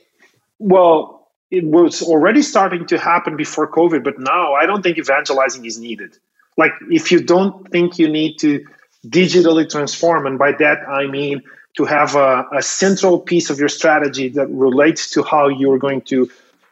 Well, 0.59 1.28
it 1.50 1.64
was 1.64 2.02
already 2.02 2.43
starting 2.43 2.87
to 2.87 2.99
happen 2.99 3.37
before 3.37 3.71
COVID, 3.71 4.04
but 4.04 4.19
now 4.19 4.54
I 4.54 4.66
don't 4.66 4.83
think 4.83 4.99
evangelizing 4.99 5.64
is 5.64 5.78
needed. 5.78 6.19
Like, 6.56 6.73
if 6.90 7.11
you 7.11 7.20
don't 7.23 7.70
think 7.70 7.99
you 7.99 8.08
need 8.08 8.38
to 8.40 8.64
digitally 9.06 9.68
transform, 9.68 10.26
and 10.26 10.38
by 10.38 10.52
that 10.52 10.88
I 10.88 11.06
mean 11.06 11.42
to 11.76 11.84
have 11.84 12.14
a, 12.14 12.46
a 12.52 12.62
central 12.62 13.18
piece 13.18 13.50
of 13.50 13.58
your 13.58 13.68
strategy 13.68 14.28
that 14.30 14.46
relates 14.49 15.11
to 15.11 15.23
how 15.23 15.49
you're 15.49 15.78
going 15.78 16.02
to 16.02 16.30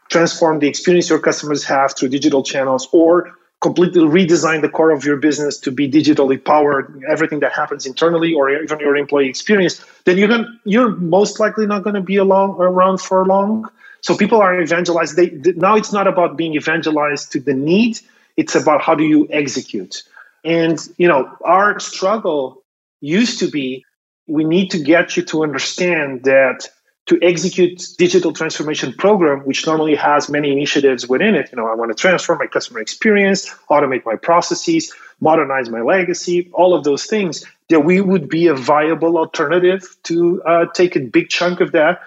transform 0.08 0.61
the 0.61 0.68
experience 0.68 1.09
your 1.11 1.18
customers 1.18 1.64
have 1.64 1.96
through 1.96 2.09
digital 2.09 2.42
channels 2.42 2.88
or 2.92 3.33
completely 3.61 4.02
redesign 4.02 4.61
the 4.61 4.68
core 4.68 4.90
of 4.90 5.04
your 5.04 5.16
business 5.16 5.57
to 5.57 5.70
be 5.70 5.90
digitally 5.90 6.42
powered 6.44 7.02
everything 7.09 7.40
that 7.40 7.52
happens 7.52 7.87
internally 7.87 8.35
or 8.35 8.50
even 8.50 8.78
your 8.80 8.96
employee 8.96 9.28
experience 9.28 9.83
then 10.04 10.18
you're 10.18 10.28
going 10.28 10.46
you're 10.64 10.90
most 10.96 11.38
likely 11.40 11.66
not 11.66 11.83
going 11.83 11.94
to 11.94 12.00
be 12.00 12.16
along, 12.16 12.50
around 12.61 13.00
for 13.00 13.24
long. 13.24 13.68
So 14.00 14.16
people 14.16 14.40
are 14.42 14.61
evangelized. 14.61 15.16
They, 15.16 15.30
now 15.54 15.76
it's 15.76 15.92
not 15.92 16.09
about 16.09 16.37
being 16.37 16.54
evangelized 16.54 17.33
to 17.33 17.40
the 17.40 17.54
need 17.54 18.00
it's 18.37 18.55
about 18.55 18.83
how 18.83 18.95
do 18.95 19.05
you 19.05 19.29
execute. 19.31 20.03
And, 20.45 20.79
you 20.97 21.09
know, 21.09 21.37
our 21.45 21.79
struggle 21.81 22.62
used 23.01 23.40
to 23.40 23.49
be 23.49 23.85
we 24.27 24.45
need 24.45 24.71
to 24.71 24.79
get 24.79 25.16
you 25.16 25.23
to 25.25 25.42
understand 25.42 26.25
that 26.25 26.68
to 27.07 27.18
execute 27.21 27.83
digital 27.99 28.33
transformation 28.33 28.92
program 28.92 29.40
which 29.40 29.66
normally 29.66 29.95
has 29.97 30.29
many 30.29 30.53
initiatives 30.53 31.09
within 31.09 31.35
it 31.35 31.51
you 31.51 31.57
know 31.57 31.66
i 31.66 31.75
want 31.75 31.90
to 31.90 32.01
transform 32.01 32.38
my 32.38 32.47
customer 32.47 32.81
experience 32.81 33.49
automate 33.68 34.05
my 34.05 34.16
processes 34.16 34.92
modernize 35.21 35.68
my 35.68 35.81
legacy 35.81 36.49
all 36.53 36.75
of 36.75 36.85
those 36.85 37.05
things 37.05 37.45
that 37.68 37.81
we 37.81 38.01
would 38.01 38.29
be 38.29 38.47
a 38.47 38.55
viable 38.55 39.18
alternative 39.18 39.97
to 40.05 40.42
uh, 40.45 40.66
take 40.75 40.95
a 40.95 41.01
big 41.01 41.29
chunk 41.29 41.61
of 41.61 41.73
that 41.73 42.01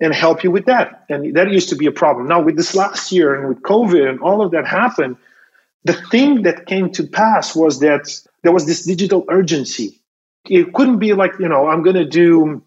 and 0.00 0.14
help 0.14 0.42
you 0.42 0.50
with 0.50 0.66
that 0.66 1.04
and 1.08 1.36
that 1.36 1.50
used 1.50 1.68
to 1.68 1.76
be 1.76 1.86
a 1.86 1.92
problem 1.92 2.26
now 2.26 2.42
with 2.42 2.56
this 2.56 2.74
last 2.74 3.12
year 3.12 3.34
and 3.34 3.48
with 3.48 3.62
covid 3.62 4.08
and 4.08 4.20
all 4.20 4.42
of 4.42 4.50
that 4.50 4.66
happened 4.66 5.16
the 5.84 5.94
thing 5.94 6.42
that 6.42 6.66
came 6.66 6.90
to 6.92 7.06
pass 7.06 7.56
was 7.56 7.80
that 7.80 8.10
there 8.42 8.52
was 8.52 8.66
this 8.66 8.84
digital 8.84 9.24
urgency. 9.28 10.00
It 10.48 10.72
couldn't 10.72 10.98
be 10.98 11.12
like, 11.12 11.32
you 11.38 11.48
know, 11.48 11.68
I'm 11.68 11.82
going 11.82 11.96
to 11.96 12.04
do, 12.04 12.62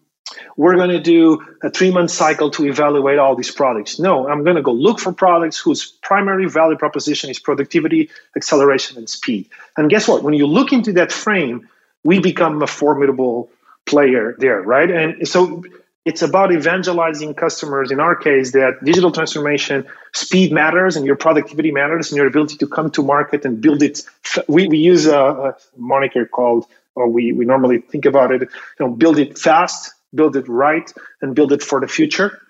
we're 0.56 0.76
going 0.76 0.90
to 0.90 1.00
do 1.00 1.44
a 1.62 1.70
three 1.70 1.90
month 1.90 2.10
cycle 2.10 2.50
to 2.52 2.66
evaluate 2.66 3.18
all 3.18 3.36
these 3.36 3.50
products. 3.50 3.98
No, 3.98 4.28
I'm 4.28 4.44
going 4.44 4.56
to 4.56 4.62
go 4.62 4.72
look 4.72 4.98
for 4.98 5.12
products 5.12 5.58
whose 5.58 5.86
primary 6.02 6.48
value 6.48 6.76
proposition 6.76 7.30
is 7.30 7.38
productivity, 7.38 8.10
acceleration, 8.36 8.98
and 8.98 9.08
speed. 9.08 9.48
And 9.76 9.90
guess 9.90 10.08
what? 10.08 10.22
When 10.22 10.34
you 10.34 10.46
look 10.46 10.72
into 10.72 10.92
that 10.94 11.12
frame, 11.12 11.68
we 12.04 12.20
become 12.20 12.62
a 12.62 12.66
formidable 12.66 13.50
player 13.86 14.34
there, 14.38 14.62
right? 14.62 14.90
And 14.90 15.26
so 15.28 15.62
it's 16.04 16.22
about 16.22 16.52
evangelizing 16.52 17.34
customers. 17.34 17.90
In 17.90 18.00
our 18.00 18.14
case 18.14 18.52
that 18.52 18.84
digital 18.84 19.10
transformation 19.10 19.86
speed 20.12 20.52
matters 20.52 20.96
and 20.96 21.06
your 21.06 21.16
productivity 21.16 21.72
matters 21.72 22.10
and 22.10 22.16
your 22.16 22.26
ability 22.26 22.56
to 22.58 22.66
come 22.66 22.90
to 22.92 23.02
market 23.02 23.44
and 23.44 23.60
build 23.60 23.82
it. 23.82 24.02
We, 24.48 24.68
we 24.68 24.78
use 24.78 25.06
a, 25.06 25.18
a 25.18 25.56
moniker 25.76 26.26
called 26.26 26.66
or 26.94 27.08
we, 27.08 27.32
we 27.32 27.44
normally 27.44 27.80
think 27.80 28.04
about 28.04 28.32
it 28.32 28.42
you 28.42 28.48
know 28.80 28.90
build 28.90 29.18
it 29.18 29.38
fast 29.38 29.94
build 30.14 30.36
it 30.36 30.48
right 30.48 30.92
and 31.20 31.34
build 31.34 31.52
it 31.52 31.62
for 31.62 31.80
the 31.80 31.88
future. 31.88 32.40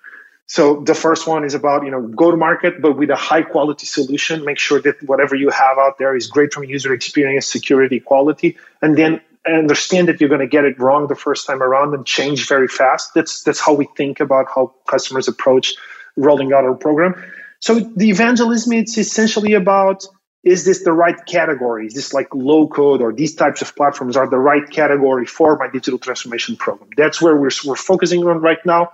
So 0.47 0.81
the 0.81 0.93
first 0.93 1.25
one 1.27 1.43
is 1.43 1.55
about 1.55 1.85
you 1.85 1.91
know 1.91 2.01
go 2.01 2.29
to 2.29 2.37
market 2.37 2.81
but 2.81 2.97
with 2.97 3.09
a 3.09 3.15
high 3.15 3.41
quality 3.41 3.87
solution. 3.87 4.45
Make 4.45 4.59
sure 4.59 4.79
that 4.81 5.01
whatever 5.03 5.35
you 5.35 5.49
have 5.49 5.77
out 5.79 5.97
there 5.97 6.15
is 6.15 6.27
great 6.27 6.53
from 6.53 6.65
user 6.65 6.93
experience 6.93 7.47
security 7.47 7.99
quality 7.99 8.57
and 8.81 8.95
then 8.95 9.21
understand 9.47 10.07
that 10.07 10.19
you're 10.19 10.29
going 10.29 10.41
to 10.41 10.47
get 10.47 10.65
it 10.65 10.79
wrong 10.79 11.07
the 11.07 11.15
first 11.15 11.47
time 11.47 11.61
around 11.61 11.93
and 11.93 12.05
change 12.05 12.47
very 12.47 12.67
fast. 12.67 13.13
That's 13.13 13.43
that's 13.43 13.59
how 13.59 13.73
we 13.73 13.87
think 13.95 14.19
about 14.19 14.47
how 14.53 14.73
customers 14.87 15.27
approach 15.27 15.75
rolling 16.15 16.53
out 16.53 16.63
our 16.63 16.75
program. 16.75 17.13
So 17.59 17.79
the 17.79 18.09
evangelism 18.09 18.73
it's 18.73 18.97
essentially 18.97 19.53
about 19.53 20.05
is 20.43 20.63
this 20.63 20.83
the 20.83 20.93
right 20.93 21.25
category? 21.25 21.87
Is 21.87 21.95
this 21.95 22.13
like 22.13 22.27
low 22.33 22.67
code 22.67 23.01
or 23.01 23.11
these 23.11 23.33
types 23.33 23.63
of 23.63 23.75
platforms 23.75 24.15
are 24.15 24.29
the 24.29 24.37
right 24.37 24.69
category 24.69 25.25
for 25.25 25.57
my 25.57 25.67
digital 25.67 25.97
transformation 25.97 26.55
program? 26.55 26.91
That's 26.95 27.19
where 27.19 27.35
we're, 27.35 27.49
we're 27.65 27.75
focusing 27.75 28.23
on 28.27 28.41
right 28.41 28.63
now. 28.63 28.91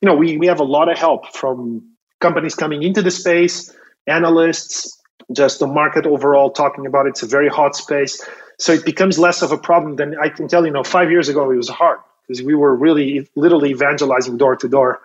You 0.00 0.08
know, 0.08 0.16
we, 0.16 0.38
we 0.38 0.46
have 0.46 0.60
a 0.60 0.64
lot 0.64 0.90
of 0.90 0.96
help 0.96 1.36
from 1.36 1.90
companies 2.20 2.54
coming 2.54 2.82
into 2.82 3.02
the 3.02 3.10
space, 3.10 3.70
analysts, 4.06 4.98
just 5.30 5.58
the 5.58 5.66
market 5.66 6.06
overall 6.06 6.50
talking 6.50 6.86
about 6.86 7.04
it. 7.04 7.10
It's 7.10 7.22
a 7.22 7.26
very 7.26 7.48
hot 7.48 7.76
space. 7.76 8.26
So 8.58 8.72
it 8.72 8.84
becomes 8.84 9.18
less 9.18 9.42
of 9.42 9.52
a 9.52 9.58
problem 9.58 9.96
than 9.96 10.16
I 10.18 10.28
can 10.28 10.48
tell 10.48 10.64
you. 10.64 10.72
know, 10.72 10.84
five 10.84 11.10
years 11.10 11.28
ago 11.28 11.50
it 11.50 11.56
was 11.56 11.68
hard 11.68 11.98
because 12.26 12.42
we 12.42 12.54
were 12.54 12.74
really 12.74 13.28
literally 13.34 13.70
evangelizing 13.70 14.36
door 14.36 14.56
to 14.56 14.68
door, 14.68 15.00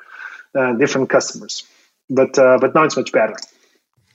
uh, 0.56 0.74
different 0.74 1.10
customers. 1.10 1.66
But 2.10 2.38
uh, 2.38 2.58
but 2.60 2.74
now 2.74 2.84
it's 2.84 2.98
much 2.98 3.12
better. 3.12 3.36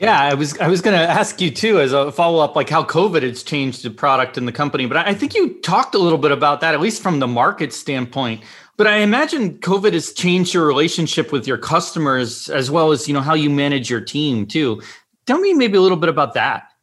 Yeah, 0.00 0.20
I 0.20 0.34
was 0.34 0.58
I 0.58 0.68
was 0.68 0.80
going 0.80 0.98
to 0.98 1.08
ask 1.08 1.40
you 1.40 1.50
too 1.50 1.80
as 1.80 1.92
a 1.92 2.10
follow 2.10 2.42
up, 2.42 2.56
like 2.56 2.68
how 2.68 2.82
COVID 2.82 3.22
has 3.22 3.42
changed 3.44 3.84
the 3.84 3.90
product 3.90 4.36
and 4.36 4.46
the 4.48 4.52
company. 4.52 4.86
But 4.86 4.96
I 4.96 5.14
think 5.14 5.34
you 5.34 5.60
talked 5.60 5.94
a 5.94 5.98
little 5.98 6.18
bit 6.18 6.32
about 6.32 6.60
that, 6.60 6.74
at 6.74 6.80
least 6.80 7.02
from 7.02 7.20
the 7.20 7.28
market 7.28 7.72
standpoint. 7.72 8.42
But 8.76 8.88
I 8.88 8.98
imagine 8.98 9.58
COVID 9.58 9.92
has 9.92 10.12
changed 10.12 10.52
your 10.52 10.66
relationship 10.66 11.30
with 11.30 11.46
your 11.46 11.58
customers 11.58 12.50
as 12.50 12.72
well 12.72 12.90
as 12.90 13.06
you 13.06 13.14
know 13.14 13.20
how 13.20 13.34
you 13.34 13.48
manage 13.48 13.88
your 13.88 14.00
team 14.00 14.46
too. 14.46 14.82
Tell 15.26 15.38
me 15.38 15.54
maybe 15.54 15.78
a 15.78 15.80
little 15.80 15.96
bit 15.96 16.08
about 16.08 16.34
that. 16.34 16.73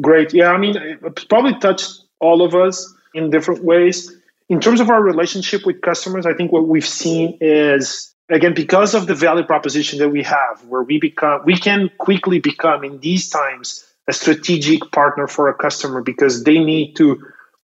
Great. 0.00 0.32
Yeah, 0.32 0.50
I 0.50 0.58
mean, 0.58 0.76
it's 0.76 1.24
probably 1.24 1.58
touched 1.58 2.02
all 2.20 2.42
of 2.42 2.54
us 2.54 2.94
in 3.14 3.30
different 3.30 3.64
ways. 3.64 4.12
In 4.48 4.60
terms 4.60 4.80
of 4.80 4.90
our 4.90 5.02
relationship 5.02 5.66
with 5.66 5.80
customers, 5.82 6.24
I 6.26 6.34
think 6.34 6.52
what 6.52 6.68
we've 6.68 6.86
seen 6.86 7.36
is 7.40 8.14
again 8.30 8.54
because 8.54 8.94
of 8.94 9.06
the 9.06 9.14
value 9.14 9.44
proposition 9.44 9.98
that 9.98 10.08
we 10.10 10.22
have, 10.22 10.64
where 10.66 10.82
we 10.82 10.98
become 10.98 11.42
we 11.44 11.56
can 11.56 11.90
quickly 11.98 12.38
become 12.38 12.84
in 12.84 13.00
these 13.00 13.28
times 13.28 13.84
a 14.06 14.12
strategic 14.12 14.90
partner 14.92 15.26
for 15.26 15.48
a 15.48 15.54
customer 15.54 16.00
because 16.00 16.44
they 16.44 16.58
need 16.58 16.94
to 16.96 17.22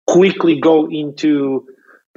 quickly 0.07 0.59
go 0.59 0.89
into 0.89 1.65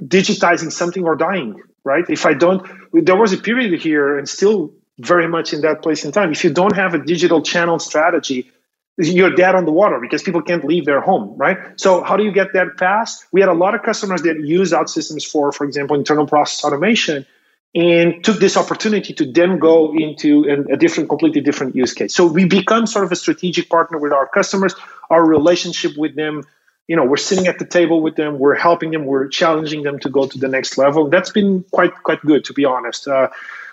digitizing 0.03 0.73
something 0.73 1.05
or 1.05 1.17
dying 1.17 1.55
right 1.85 2.05
if 2.11 2.27
i 2.27 2.35
don't 2.35 2.67
there 2.93 3.17
was 3.17 3.33
a 3.33 3.39
period 3.39 3.81
here 3.81 4.19
and 4.19 4.29
still 4.29 4.75
very 4.99 5.29
much 5.29 5.53
in 5.53 5.61
that 5.61 5.83
place 5.83 6.05
in 6.05 6.13
time. 6.13 6.33
If 6.33 6.45
you 6.45 6.53
don't 6.53 6.75
have 6.75 6.95
a 6.95 6.99
digital 6.99 7.43
channel 7.43 7.79
strategy, 7.79 8.51
you're 8.99 9.35
dead 9.35 9.55
on 9.55 9.65
the 9.65 9.73
water 9.73 9.99
because 10.01 10.23
people 10.23 10.43
can't 10.43 10.65
leave 10.65 10.87
their 10.87 11.01
home, 11.01 11.37
right? 11.37 11.59
So 11.77 12.03
how 12.03 12.17
do 12.17 12.25
you 12.25 12.33
get 12.33 12.53
that 12.55 12.79
fast? 12.79 13.27
We 13.33 13.41
had 13.41 13.51
a 13.51 13.55
lot 13.55 13.75
of 13.75 13.83
customers 13.83 14.23
that 14.23 14.41
use 14.41 14.73
OutSystems 14.73 15.27
for, 15.27 15.53
for 15.53 15.65
example, 15.65 15.97
internal 15.97 16.27
process 16.27 16.65
automation 16.65 17.27
and 17.75 18.25
took 18.25 18.39
this 18.39 18.57
opportunity 18.57 19.13
to 19.13 19.31
then 19.31 19.59
go 19.59 19.95
into 19.95 20.45
a 20.73 20.77
different, 20.79 21.11
completely 21.11 21.43
different 21.43 21.77
use 21.77 21.93
case. 21.93 22.15
So 22.15 22.27
we 22.27 22.47
become 22.47 22.87
sort 22.87 23.05
of 23.05 23.13
a 23.13 23.17
strategic 23.17 23.69
partner 23.69 23.99
with 23.99 24.13
our 24.13 24.27
customers. 24.27 24.75
Our 25.11 25.23
relationship 25.23 25.93
with 25.97 26.17
them, 26.17 26.45
you 26.89 26.97
know, 26.97 27.05
we're 27.05 27.19
sitting 27.19 27.47
at 27.49 27.59
the 27.59 27.67
table 27.67 28.01
with 28.01 28.17
them, 28.17 28.39
we're 28.39 28.55
helping 28.55 28.93
them, 28.93 29.05
we're 29.05 29.29
challenging 29.29 29.83
them 29.83 29.99
to 29.99 30.09
go 30.09 30.27
to 30.27 30.39
the 30.39 30.49
next 30.49 30.79
level. 30.79 31.11
That's 31.11 31.31
been 31.31 31.65
quite 31.71 31.93
quite 32.03 32.23
good, 32.23 32.45
to 32.47 32.55
be 32.55 32.65
honest. 32.65 33.07
Uh, 33.07 33.29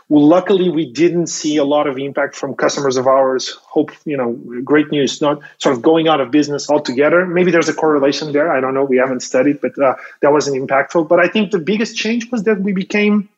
well, 0.09 0.27
luckily, 0.27 0.69
we 0.69 0.91
didn't 0.91 1.27
see 1.27 1.57
a 1.57 1.63
lot 1.63 1.87
of 1.87 1.97
impact 1.97 2.35
from 2.35 2.55
customers 2.55 2.97
of 2.97 3.07
ours. 3.07 3.57
Hope, 3.63 3.91
you 4.05 4.17
know, 4.17 4.33
great 4.63 4.91
news, 4.91 5.21
not 5.21 5.41
sort 5.57 5.75
of 5.75 5.81
going 5.81 6.07
out 6.07 6.21
of 6.21 6.29
business 6.29 6.69
altogether. 6.69 7.25
Maybe 7.25 7.51
there's 7.51 7.69
a 7.69 7.73
correlation 7.73 8.31
there. 8.31 8.51
I 8.51 8.59
don't 8.59 8.73
know. 8.73 8.83
We 8.83 8.97
haven't 8.97 9.21
studied, 9.21 9.61
but 9.61 9.77
uh, 9.79 9.95
that 10.21 10.31
wasn't 10.31 10.61
impactful. 10.61 11.07
But 11.07 11.19
I 11.19 11.27
think 11.27 11.51
the 11.51 11.59
biggest 11.59 11.95
change 11.95 12.29
was 12.31 12.43
that 12.43 12.59
we 12.59 12.73
became 12.73 13.29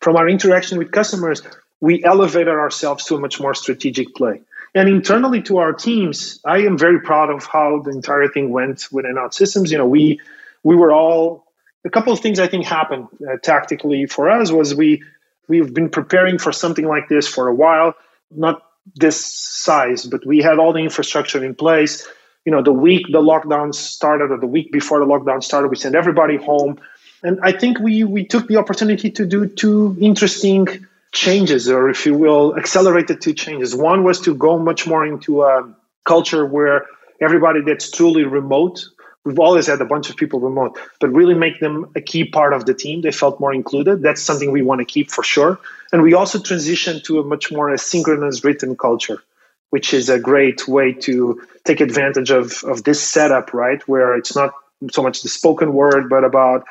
from 0.00 0.16
our 0.16 0.28
interaction 0.28 0.78
with 0.78 0.90
customers, 0.90 1.42
we 1.80 2.02
elevated 2.04 2.48
ourselves 2.48 3.04
to 3.04 3.16
a 3.16 3.20
much 3.20 3.40
more 3.40 3.54
strategic 3.54 4.14
play. 4.14 4.40
And 4.74 4.88
internally 4.88 5.42
to 5.42 5.58
our 5.58 5.72
teams, 5.72 6.40
I 6.44 6.58
am 6.58 6.76
very 6.76 7.00
proud 7.00 7.30
of 7.30 7.46
how 7.46 7.80
the 7.80 7.90
entire 7.90 8.28
thing 8.28 8.50
went 8.50 8.88
within 8.92 9.14
OutSystems. 9.14 9.70
You 9.70 9.78
know, 9.78 9.86
we 9.86 10.20
we 10.62 10.76
were 10.76 10.92
all 10.92 11.46
a 11.84 11.90
couple 11.90 12.12
of 12.12 12.20
things 12.20 12.38
I 12.38 12.48
think 12.48 12.66
happened 12.66 13.08
uh, 13.26 13.36
tactically 13.42 14.06
for 14.06 14.28
us 14.28 14.50
was 14.50 14.74
we 14.74 15.02
we've 15.48 15.72
been 15.72 15.88
preparing 15.88 16.38
for 16.38 16.52
something 16.52 16.86
like 16.86 17.08
this 17.08 17.26
for 17.26 17.48
a 17.48 17.54
while, 17.54 17.94
not 18.30 18.62
this 18.94 19.24
size, 19.24 20.04
but 20.04 20.24
we 20.24 20.38
had 20.38 20.58
all 20.58 20.72
the 20.72 20.80
infrastructure 20.80 21.44
in 21.44 21.54
place. 21.54 22.06
You 22.44 22.52
know, 22.52 22.62
the 22.62 22.72
week 22.72 23.06
the 23.10 23.20
lockdown 23.20 23.74
started 23.74 24.30
or 24.30 24.38
the 24.38 24.46
week 24.46 24.72
before 24.72 25.00
the 25.00 25.06
lockdown 25.06 25.42
started, 25.42 25.68
we 25.68 25.76
sent 25.76 25.94
everybody 25.94 26.36
home. 26.36 26.78
And 27.22 27.40
I 27.42 27.52
think 27.52 27.80
we 27.80 28.04
we 28.04 28.24
took 28.24 28.46
the 28.46 28.56
opportunity 28.56 29.10
to 29.10 29.26
do 29.26 29.46
two 29.46 29.96
interesting 30.00 30.86
changes, 31.12 31.68
or 31.68 31.90
if 31.90 32.06
you 32.06 32.14
will, 32.14 32.56
accelerated 32.56 33.20
two 33.20 33.34
changes. 33.34 33.74
One 33.74 34.04
was 34.04 34.20
to 34.20 34.34
go 34.34 34.58
much 34.58 34.86
more 34.86 35.04
into 35.04 35.42
a 35.42 35.68
culture 36.04 36.46
where 36.46 36.86
everybody 37.20 37.60
that's 37.62 37.90
truly 37.90 38.24
remote. 38.24 38.84
We've 39.24 39.38
always 39.38 39.66
had 39.66 39.80
a 39.80 39.84
bunch 39.84 40.08
of 40.10 40.16
people 40.16 40.40
remote, 40.40 40.78
but 41.00 41.08
really 41.08 41.34
make 41.34 41.60
them 41.60 41.90
a 41.94 42.00
key 42.00 42.24
part 42.24 42.52
of 42.52 42.64
the 42.64 42.74
team. 42.74 43.02
They 43.02 43.10
felt 43.12 43.40
more 43.40 43.52
included. 43.52 44.02
That's 44.02 44.22
something 44.22 44.52
we 44.52 44.62
want 44.62 44.80
to 44.80 44.84
keep 44.84 45.10
for 45.10 45.22
sure. 45.22 45.58
And 45.92 46.02
we 46.02 46.14
also 46.14 46.38
transitioned 46.38 47.04
to 47.04 47.20
a 47.20 47.24
much 47.24 47.50
more 47.52 47.68
asynchronous 47.68 48.44
written 48.44 48.76
culture, 48.76 49.22
which 49.70 49.92
is 49.92 50.08
a 50.08 50.18
great 50.18 50.66
way 50.66 50.92
to 50.92 51.42
take 51.64 51.80
advantage 51.80 52.30
of, 52.30 52.62
of 52.64 52.84
this 52.84 53.02
setup, 53.02 53.52
right? 53.52 53.86
Where 53.86 54.14
it's 54.14 54.34
not 54.34 54.52
so 54.90 55.02
much 55.02 55.22
the 55.22 55.28
spoken 55.28 55.74
word, 55.74 56.08
but 56.08 56.24
about 56.24 56.64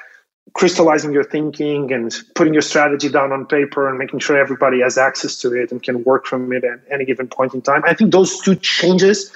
crystallizing 0.53 1.11
your 1.11 1.23
thinking 1.23 1.91
and 1.91 2.15
putting 2.33 2.53
your 2.53 2.61
strategy 2.61 3.09
down 3.09 3.31
on 3.31 3.45
paper 3.45 3.87
and 3.89 3.97
making 3.97 4.19
sure 4.19 4.37
everybody 4.39 4.81
has 4.81 4.97
access 4.97 5.37
to 5.37 5.53
it 5.53 5.71
and 5.71 5.83
can 5.83 6.03
work 6.03 6.25
from 6.25 6.51
it 6.53 6.63
at 6.63 6.79
any 6.89 7.05
given 7.05 7.27
point 7.27 7.53
in 7.53 7.61
time. 7.61 7.83
I 7.85 7.93
think 7.93 8.11
those 8.11 8.39
two 8.39 8.55
changes 8.55 9.31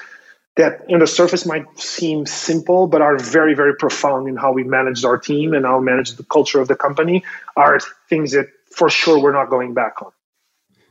that 0.58 0.82
on 0.92 1.00
the 1.00 1.08
surface 1.08 1.46
might 1.46 1.66
seem 1.80 2.26
simple, 2.26 2.88
but 2.88 3.02
are 3.02 3.18
very, 3.18 3.54
very 3.54 3.76
profound 3.76 4.28
in 4.28 4.36
how 4.36 4.52
we 4.52 4.64
managed 4.64 5.06
our 5.06 5.18
team 5.18 5.54
and 5.54 5.66
how 5.66 5.80
we 5.80 5.86
manage 5.86 6.14
the 6.14 6.24
culture 6.24 6.60
of 6.60 6.68
the 6.68 6.76
company 6.76 7.24
are 7.56 7.80
things 8.10 8.32
that 8.32 8.48
for 8.72 8.90
sure 8.90 9.20
we're 9.20 9.32
not 9.32 9.50
going 9.50 9.74
back 9.74 10.02
on. 10.02 10.12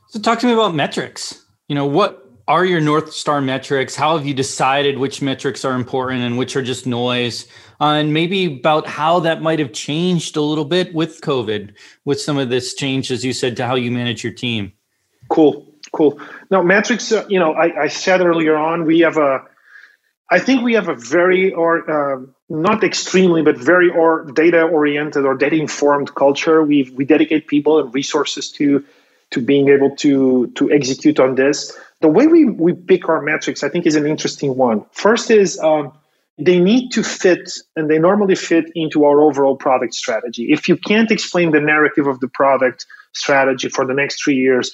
So 0.09 0.19
talk 0.19 0.39
to 0.39 0.47
me 0.47 0.53
about 0.53 0.73
metrics. 0.73 1.45
You 1.67 1.75
know, 1.75 1.85
what 1.85 2.29
are 2.47 2.65
your 2.65 2.81
North 2.81 3.13
Star 3.13 3.39
metrics? 3.39 3.95
How 3.95 4.17
have 4.17 4.25
you 4.25 4.33
decided 4.33 4.97
which 4.97 5.21
metrics 5.21 5.63
are 5.63 5.73
important 5.73 6.21
and 6.23 6.37
which 6.37 6.55
are 6.55 6.61
just 6.61 6.85
noise? 6.85 7.47
Uh, 7.79 7.93
and 7.93 8.13
maybe 8.13 8.45
about 8.45 8.87
how 8.87 9.19
that 9.21 9.41
might 9.41 9.59
have 9.59 9.73
changed 9.73 10.35
a 10.35 10.41
little 10.41 10.65
bit 10.65 10.93
with 10.93 11.21
COVID, 11.21 11.73
with 12.03 12.19
some 12.19 12.37
of 12.37 12.49
this 12.49 12.73
change, 12.73 13.11
as 13.11 13.23
you 13.23 13.31
said, 13.31 13.55
to 13.57 13.65
how 13.65 13.75
you 13.75 13.91
manage 13.91 14.23
your 14.23 14.33
team. 14.33 14.73
Cool, 15.29 15.65
cool. 15.93 16.19
Now, 16.49 16.61
metrics, 16.61 17.11
uh, 17.11 17.25
you 17.29 17.39
know, 17.39 17.53
I, 17.53 17.83
I, 17.83 17.87
said 17.87 18.21
earlier 18.21 18.57
on, 18.57 18.85
we 18.85 18.99
have 18.99 19.17
a, 19.17 19.41
I 20.31 20.39
think 20.39 20.63
we 20.63 20.73
have 20.73 20.87
a 20.87 20.95
very, 20.95 21.53
or 21.53 21.71
uh, 21.91 22.21
not 22.49 22.83
extremely, 22.83 23.41
but 23.43 23.57
very 23.57 23.89
or 23.89 24.25
data 24.31 24.63
oriented 24.63 25.25
or 25.25 25.35
data 25.35 25.57
informed 25.57 26.15
culture. 26.15 26.63
We 26.63 26.89
we 26.95 27.05
dedicate 27.05 27.47
people 27.47 27.79
and 27.79 27.93
resources 27.93 28.49
to 28.53 28.83
to 29.31 29.41
being 29.41 29.69
able 29.69 29.95
to 29.97 30.47
to 30.55 30.71
execute 30.71 31.19
on 31.19 31.35
this 31.35 31.77
the 32.01 32.09
way 32.09 32.27
we, 32.27 32.45
we 32.45 32.73
pick 32.73 33.07
our 33.07 33.21
metrics, 33.21 33.63
I 33.63 33.69
think, 33.69 33.85
is 33.85 33.95
an 33.95 34.05
interesting 34.05 34.57
one. 34.57 34.85
First 34.91 35.29
is 35.29 35.59
um, 35.59 35.93
they 36.37 36.59
need 36.59 36.89
to 36.93 37.03
fit, 37.03 37.51
and 37.75 37.89
they 37.89 37.99
normally 37.99 38.35
fit 38.35 38.65
into 38.75 39.05
our 39.05 39.21
overall 39.21 39.55
product 39.55 39.93
strategy. 39.93 40.51
If 40.51 40.67
you 40.67 40.77
can't 40.77 41.11
explain 41.11 41.51
the 41.51 41.61
narrative 41.61 42.07
of 42.07 42.19
the 42.19 42.27
product 42.27 42.87
strategy 43.13 43.69
for 43.69 43.85
the 43.85 43.93
next 43.93 44.23
three 44.23 44.35
years, 44.35 44.71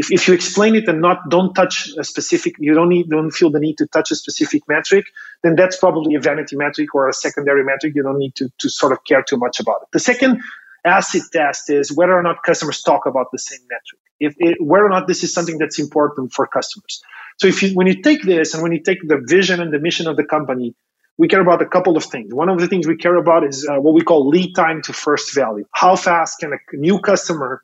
if, 0.00 0.12
if 0.12 0.28
you 0.28 0.34
explain 0.34 0.74
it 0.74 0.86
and 0.88 1.00
not 1.00 1.18
don't 1.30 1.54
touch 1.54 1.88
a 1.98 2.04
specific, 2.04 2.54
you 2.58 2.74
don't 2.74 2.90
need 2.90 3.08
don't 3.08 3.30
feel 3.30 3.50
the 3.50 3.58
need 3.58 3.78
to 3.78 3.86
touch 3.86 4.10
a 4.10 4.16
specific 4.16 4.62
metric, 4.68 5.06
then 5.42 5.56
that's 5.56 5.76
probably 5.78 6.14
a 6.14 6.20
vanity 6.20 6.54
metric 6.54 6.94
or 6.94 7.08
a 7.08 7.14
secondary 7.14 7.64
metric. 7.64 7.94
You 7.96 8.02
don't 8.02 8.18
need 8.18 8.34
to 8.36 8.50
to 8.58 8.68
sort 8.68 8.92
of 8.92 8.98
care 9.04 9.22
too 9.22 9.38
much 9.38 9.58
about 9.58 9.78
it. 9.82 9.88
The 9.92 9.98
second 9.98 10.42
acid 10.84 11.22
test 11.32 11.70
is 11.70 11.90
whether 11.90 12.12
or 12.12 12.22
not 12.22 12.42
customers 12.42 12.82
talk 12.82 13.06
about 13.06 13.28
the 13.32 13.38
same 13.38 13.62
metric, 13.70 14.00
if 14.20 14.34
it, 14.38 14.58
whether 14.60 14.84
or 14.84 14.90
not 14.90 15.06
this 15.08 15.24
is 15.24 15.32
something 15.32 15.56
that's 15.56 15.78
important 15.78 16.32
for 16.32 16.46
customers. 16.46 17.02
So 17.38 17.48
if 17.48 17.62
you, 17.62 17.70
when 17.70 17.86
you 17.86 18.02
take 18.02 18.22
this 18.22 18.52
and 18.54 18.62
when 18.62 18.72
you 18.72 18.82
take 18.82 19.00
the 19.06 19.18
vision 19.26 19.60
and 19.62 19.72
the 19.72 19.78
mission 19.78 20.06
of 20.06 20.16
the 20.16 20.24
company, 20.24 20.74
we 21.18 21.28
care 21.28 21.40
about 21.40 21.62
a 21.62 21.66
couple 21.66 21.96
of 21.96 22.04
things. 22.04 22.34
One 22.34 22.50
of 22.50 22.60
the 22.60 22.68
things 22.68 22.86
we 22.86 22.96
care 22.96 23.16
about 23.16 23.44
is 23.44 23.66
uh, 23.66 23.80
what 23.80 23.94
we 23.94 24.02
call 24.02 24.28
lead 24.28 24.54
time 24.54 24.82
to 24.82 24.92
first 24.92 25.34
value. 25.34 25.64
How 25.72 25.96
fast 25.96 26.38
can 26.40 26.52
a 26.52 26.58
new 26.74 26.98
customer 27.00 27.62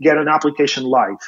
get 0.00 0.16
an 0.16 0.28
application 0.28 0.84
live? 0.84 1.18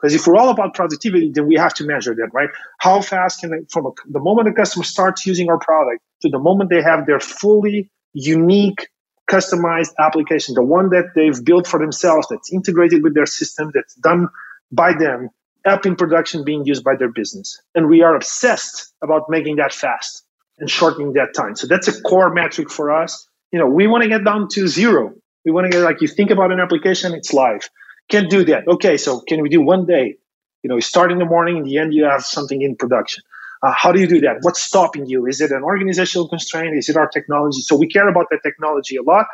Because 0.00 0.14
if 0.14 0.26
we're 0.26 0.36
all 0.36 0.48
about 0.48 0.74
productivity, 0.74 1.30
then 1.30 1.46
we 1.46 1.56
have 1.56 1.74
to 1.74 1.84
measure 1.84 2.14
that, 2.14 2.30
right? 2.32 2.48
How 2.78 3.02
fast 3.02 3.40
can 3.40 3.50
they, 3.50 3.58
from 3.68 3.86
a, 3.86 3.90
the 4.08 4.20
moment 4.20 4.48
a 4.48 4.52
customer 4.52 4.84
starts 4.84 5.26
using 5.26 5.50
our 5.50 5.58
product 5.58 6.00
to 6.22 6.30
the 6.30 6.38
moment 6.38 6.70
they 6.70 6.82
have 6.82 7.06
their 7.06 7.20
fully 7.20 7.90
unique 8.14 8.88
customized 9.30 9.92
application, 9.98 10.54
the 10.54 10.62
one 10.62 10.90
that 10.90 11.12
they've 11.14 11.44
built 11.44 11.66
for 11.66 11.78
themselves, 11.78 12.26
that's 12.30 12.52
integrated 12.52 13.02
with 13.02 13.14
their 13.14 13.26
system, 13.26 13.70
that's 13.74 13.94
done 13.96 14.28
by 14.72 14.92
them, 14.92 15.28
up 15.66 15.84
in 15.86 15.96
production 15.96 16.44
being 16.44 16.64
used 16.64 16.82
by 16.82 16.96
their 16.96 17.10
business. 17.10 17.60
And 17.74 17.88
we 17.88 18.02
are 18.02 18.16
obsessed 18.16 18.92
about 19.02 19.28
making 19.28 19.56
that 19.56 19.72
fast 19.72 20.24
and 20.58 20.70
shortening 20.70 21.12
that 21.12 21.34
time. 21.34 21.56
So 21.56 21.66
that's 21.66 21.88
a 21.88 22.00
core 22.02 22.32
metric 22.32 22.70
for 22.70 22.90
us. 22.90 23.28
You 23.52 23.58
know, 23.58 23.66
we 23.66 23.86
want 23.86 24.02
to 24.02 24.08
get 24.08 24.24
down 24.24 24.48
to 24.52 24.66
zero. 24.66 25.14
We 25.44 25.52
want 25.52 25.66
to 25.66 25.70
get 25.70 25.82
like 25.82 26.00
you 26.00 26.08
think 26.08 26.30
about 26.30 26.52
an 26.52 26.60
application, 26.60 27.14
it's 27.14 27.32
live. 27.32 27.68
Can't 28.10 28.28
do 28.28 28.44
that. 28.46 28.66
Okay, 28.66 28.96
so 28.96 29.20
can 29.20 29.40
we 29.40 29.48
do 29.48 29.60
one 29.60 29.86
day? 29.86 30.16
You 30.62 30.68
know, 30.68 30.74
you 30.74 30.80
start 30.82 31.12
in 31.12 31.18
the 31.18 31.24
morning, 31.24 31.58
in 31.58 31.64
the 31.64 31.78
end 31.78 31.94
you 31.94 32.04
have 32.04 32.22
something 32.24 32.60
in 32.60 32.76
production. 32.76 33.22
Uh, 33.62 33.72
how 33.72 33.92
do 33.92 34.00
you 34.00 34.06
do 34.06 34.20
that? 34.20 34.38
What's 34.40 34.62
stopping 34.62 35.06
you? 35.06 35.26
Is 35.26 35.40
it 35.40 35.50
an 35.52 35.62
organizational 35.62 36.28
constraint? 36.28 36.76
Is 36.76 36.88
it 36.88 36.96
our 36.96 37.08
technology? 37.08 37.60
So 37.60 37.76
we 37.76 37.86
care 37.86 38.08
about 38.08 38.26
the 38.30 38.38
technology 38.42 38.96
a 38.96 39.02
lot. 39.02 39.26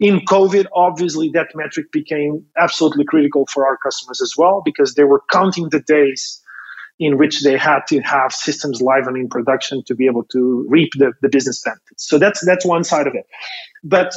In 0.00 0.20
COVID, 0.20 0.66
obviously, 0.74 1.30
that 1.30 1.48
metric 1.54 1.92
became 1.92 2.46
absolutely 2.56 3.04
critical 3.04 3.46
for 3.46 3.66
our 3.66 3.76
customers 3.76 4.20
as 4.20 4.34
well 4.36 4.62
because 4.64 4.94
they 4.94 5.04
were 5.04 5.22
counting 5.30 5.68
the 5.68 5.80
days 5.80 6.40
in 6.98 7.18
which 7.18 7.42
they 7.42 7.56
had 7.56 7.80
to 7.88 8.00
have 8.00 8.32
systems 8.32 8.80
live 8.80 9.06
and 9.06 9.16
in 9.16 9.28
production 9.28 9.82
to 9.86 9.94
be 9.94 10.06
able 10.06 10.24
to 10.24 10.64
reap 10.68 10.90
the, 10.96 11.12
the 11.20 11.28
business 11.28 11.60
benefits. 11.62 12.08
So 12.08 12.18
that's 12.18 12.44
that's 12.44 12.64
one 12.64 12.84
side 12.84 13.06
of 13.06 13.14
it. 13.14 13.26
But 13.82 14.14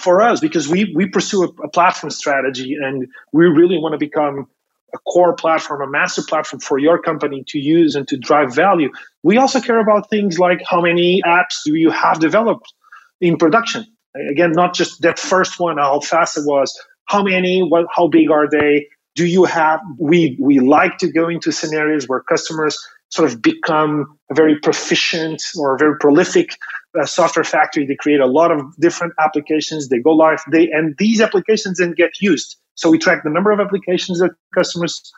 for 0.00 0.22
us, 0.22 0.40
because 0.40 0.68
we 0.68 0.92
we 0.94 1.06
pursue 1.06 1.44
a, 1.44 1.48
a 1.62 1.68
platform 1.68 2.10
strategy 2.10 2.74
and 2.74 3.08
we 3.32 3.46
really 3.46 3.78
want 3.78 3.92
to 3.92 3.98
become 3.98 4.46
a 4.94 4.98
core 4.98 5.34
platform, 5.34 5.82
a 5.82 5.90
massive 5.90 6.26
platform 6.26 6.60
for 6.60 6.78
your 6.78 7.00
company 7.00 7.44
to 7.48 7.58
use 7.58 7.94
and 7.94 8.08
to 8.08 8.16
drive 8.16 8.54
value. 8.54 8.90
We 9.22 9.36
also 9.36 9.60
care 9.60 9.80
about 9.80 10.08
things 10.08 10.38
like 10.38 10.62
how 10.66 10.80
many 10.80 11.22
apps 11.26 11.62
do 11.64 11.74
you 11.74 11.90
have 11.90 12.20
developed 12.20 12.72
in 13.20 13.36
production. 13.36 13.86
Again, 14.30 14.52
not 14.52 14.74
just 14.74 15.02
that 15.02 15.18
first 15.18 15.60
one, 15.60 15.76
how 15.78 16.00
fast 16.00 16.38
it 16.38 16.44
was, 16.46 16.76
how 17.04 17.22
many, 17.22 17.62
what, 17.62 17.86
how 17.94 18.08
big 18.08 18.30
are 18.30 18.48
they? 18.50 18.88
Do 19.14 19.26
you 19.26 19.44
have? 19.44 19.80
We 19.98 20.36
we 20.40 20.60
like 20.60 20.98
to 20.98 21.12
go 21.12 21.28
into 21.28 21.52
scenarios 21.52 22.08
where 22.08 22.20
customers 22.20 22.78
sort 23.10 23.30
of 23.32 23.42
become 23.42 24.18
very 24.32 24.58
proficient 24.60 25.42
or 25.58 25.76
very 25.78 25.98
prolific 25.98 26.50
uh, 26.98 27.04
software 27.04 27.44
factory. 27.44 27.86
They 27.86 27.96
create 27.96 28.20
a 28.20 28.26
lot 28.26 28.50
of 28.50 28.60
different 28.78 29.14
applications. 29.18 29.88
They 29.88 29.98
go 29.98 30.12
live. 30.12 30.42
They 30.50 30.70
and 30.70 30.94
these 30.98 31.20
applications 31.20 31.78
then 31.78 31.92
get 31.92 32.12
used 32.20 32.56
so 32.78 32.90
we 32.90 32.98
track 32.98 33.24
the 33.24 33.30
number 33.30 33.50
of 33.50 33.58
applications 33.58 34.20
that 34.20 34.30
customers 34.54 35.12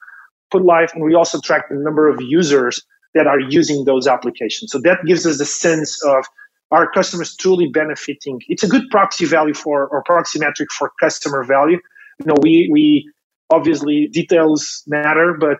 put 0.50 0.64
live, 0.64 0.92
and 0.94 1.04
we 1.04 1.14
also 1.14 1.40
track 1.40 1.68
the 1.68 1.76
number 1.76 2.08
of 2.08 2.18
users 2.22 2.82
that 3.12 3.26
are 3.26 3.38
using 3.38 3.84
those 3.84 4.06
applications. 4.06 4.72
So 4.72 4.80
that 4.80 5.04
gives 5.04 5.26
us 5.26 5.38
a 5.40 5.44
sense 5.44 6.02
of 6.02 6.24
our 6.70 6.90
customers 6.90 7.36
truly 7.36 7.68
benefiting. 7.68 8.40
It's 8.48 8.62
a 8.62 8.68
good 8.68 8.88
proxy 8.90 9.26
value 9.26 9.52
for 9.52 9.86
or 9.88 10.02
proxy 10.04 10.38
metric 10.38 10.72
for 10.72 10.90
customer 11.00 11.44
value. 11.44 11.78
You 12.20 12.26
know, 12.26 12.36
we 12.40 12.70
we 12.72 13.10
Obviously, 13.52 14.06
details 14.06 14.84
matter, 14.86 15.36
but 15.38 15.58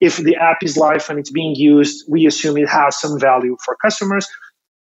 if 0.00 0.16
the 0.16 0.36
app 0.36 0.62
is 0.62 0.78
live 0.78 1.08
and 1.10 1.18
it's 1.18 1.30
being 1.30 1.54
used, 1.54 2.04
we 2.08 2.26
assume 2.26 2.56
it 2.56 2.68
has 2.68 2.98
some 2.98 3.20
value 3.20 3.58
for 3.62 3.76
customers. 3.76 4.26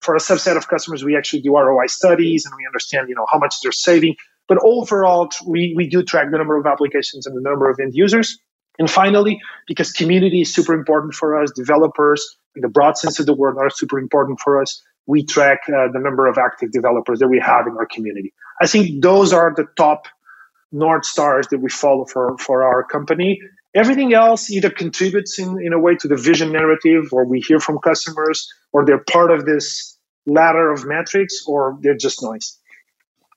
For 0.02 0.16
a 0.16 0.20
subset 0.20 0.58
of 0.58 0.68
customers, 0.68 1.04
we 1.04 1.18
actually 1.18 1.42
do 1.42 1.58
ROI 1.58 1.88
studies 1.88 2.46
and 2.46 2.54
we 2.58 2.66
understand, 2.66 3.10
you 3.10 3.16
know, 3.16 3.26
how 3.32 3.40
much 3.40 3.56
they're 3.62 3.72
saving. 3.72 4.16
But 4.48 4.60
overall, 4.64 5.30
we, 5.46 5.74
we 5.76 5.88
do 5.90 6.04
track 6.04 6.32
the 6.32 6.38
number 6.38 6.58
of 6.58 6.66
applications 6.66 7.26
and 7.26 7.36
the 7.36 7.42
number 7.42 7.70
of 7.70 7.80
end 7.80 7.94
users. 7.94 8.38
And 8.80 8.90
finally, 8.90 9.40
because 9.68 9.92
community 9.92 10.42
is 10.42 10.54
super 10.54 10.74
important 10.74 11.14
for 11.16 11.42
us, 11.42 11.52
developers 11.52 12.38
in 12.56 12.62
the 12.62 12.68
broad 12.68 12.98
sense 12.98 13.20
of 13.20 13.26
the 13.26 13.34
word 13.34 13.58
are 13.58 13.70
super 13.70 14.00
important 14.00 14.40
for 14.40 14.62
us. 14.62 14.82
We 15.08 15.26
track 15.26 15.62
uh, 15.68 15.92
the 15.92 16.00
number 16.00 16.28
of 16.28 16.38
active 16.38 16.72
developers 16.72 17.20
that 17.20 17.28
we 17.28 17.40
have 17.40 17.66
in 17.66 17.74
our 17.78 17.88
community. 17.88 18.34
I 18.62 18.68
think 18.68 19.02
those 19.02 19.34
are 19.34 19.54
the 19.56 19.66
top 19.78 20.08
north 20.72 21.06
stars 21.06 21.48
that 21.48 21.60
we 21.60 21.70
follow 21.70 22.06
for, 22.06 22.38
for 22.38 22.64
our 22.64 22.84
company. 22.84 23.40
Everything 23.78 24.14
else 24.14 24.50
either 24.50 24.72
contributes 24.72 25.38
in, 25.38 25.62
in 25.62 25.72
a 25.72 25.80
way 25.80 25.96
to 25.96 26.08
the 26.08 26.18
vision 26.18 26.52
narrative, 26.52 27.10
or 27.12 27.26
we 27.26 27.40
hear 27.40 27.60
from 27.60 27.78
customers, 27.78 28.52
or 28.74 28.84
they're 28.86 29.04
part 29.04 29.30
of 29.30 29.46
this 29.46 29.98
ladder 30.26 30.72
of 30.72 30.86
metrics, 30.86 31.44
or 31.46 31.78
they're 31.82 31.96
just 31.96 32.24
noise. 32.24 32.58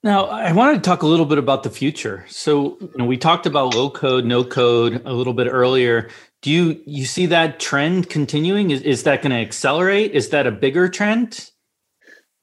Now, 0.02 0.24
I 0.24 0.52
wanted 0.52 0.76
to 0.76 0.80
talk 0.80 1.02
a 1.02 1.06
little 1.06 1.26
bit 1.26 1.36
about 1.36 1.62
the 1.62 1.68
future. 1.68 2.24
So, 2.28 2.78
you 2.80 2.92
know, 2.96 3.04
we 3.04 3.18
talked 3.18 3.44
about 3.44 3.74
low 3.74 3.90
code, 3.90 4.24
no 4.24 4.42
code 4.42 5.02
a 5.04 5.12
little 5.12 5.34
bit 5.34 5.46
earlier. 5.46 6.08
Do 6.40 6.50
you 6.50 6.80
you 6.86 7.04
see 7.04 7.26
that 7.26 7.60
trend 7.60 8.08
continuing? 8.08 8.70
Is, 8.70 8.80
is 8.80 9.02
that 9.02 9.20
going 9.20 9.32
to 9.32 9.36
accelerate? 9.36 10.12
Is 10.12 10.30
that 10.30 10.46
a 10.46 10.50
bigger 10.50 10.88
trend? 10.88 11.50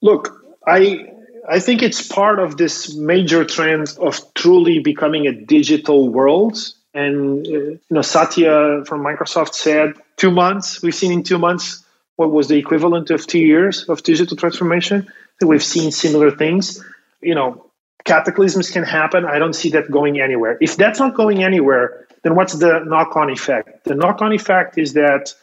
Look, 0.04 0.40
I 0.68 1.08
I 1.50 1.60
think 1.60 1.82
it's 1.82 2.08
part 2.08 2.38
of 2.38 2.58
this 2.58 2.96
major 2.96 3.44
trend 3.44 3.98
of 4.00 4.22
truly 4.36 4.78
becoming 4.78 5.26
a 5.26 5.32
digital 5.32 6.10
world. 6.10 6.60
And 6.98 7.46
you 7.46 7.80
know, 7.90 8.02
Satya 8.02 8.84
from 8.88 9.00
Microsoft 9.10 9.54
said 9.54 9.94
two 10.16 10.32
months. 10.32 10.82
We've 10.82 11.00
seen 11.02 11.12
in 11.12 11.24
two 11.24 11.40
months 11.48 11.84
what 12.16 12.32
was 12.32 12.48
the 12.48 12.58
equivalent 12.58 13.12
of 13.12 13.20
two 13.28 13.44
years 13.54 13.88
of 13.88 14.04
digital 14.04 14.36
transformation. 14.36 15.08
We've 15.42 15.64
seen 15.76 15.92
similar 15.92 16.32
things 16.32 16.84
you 17.22 17.36
know, 17.36 17.66
cataclysms 18.06 18.70
can 18.70 18.84
happen. 18.84 19.26
I 19.26 19.40
don't 19.40 19.54
see 19.54 19.70
that 19.72 19.92
going 19.92 20.20
anywhere. 20.22 20.58
If 20.62 20.78
that's 20.78 21.00
not 21.00 21.16
going 21.16 21.44
anywhere, 21.44 22.08
then 22.24 22.36
what's 22.36 22.54
the 22.54 22.80
knock 22.86 23.16
on 23.16 23.30
effect? 23.30 23.86
The 23.86 23.96
knock 23.96 24.22
on 24.22 24.34
effect 24.34 24.78
is 24.78 24.94
that 24.94 25.34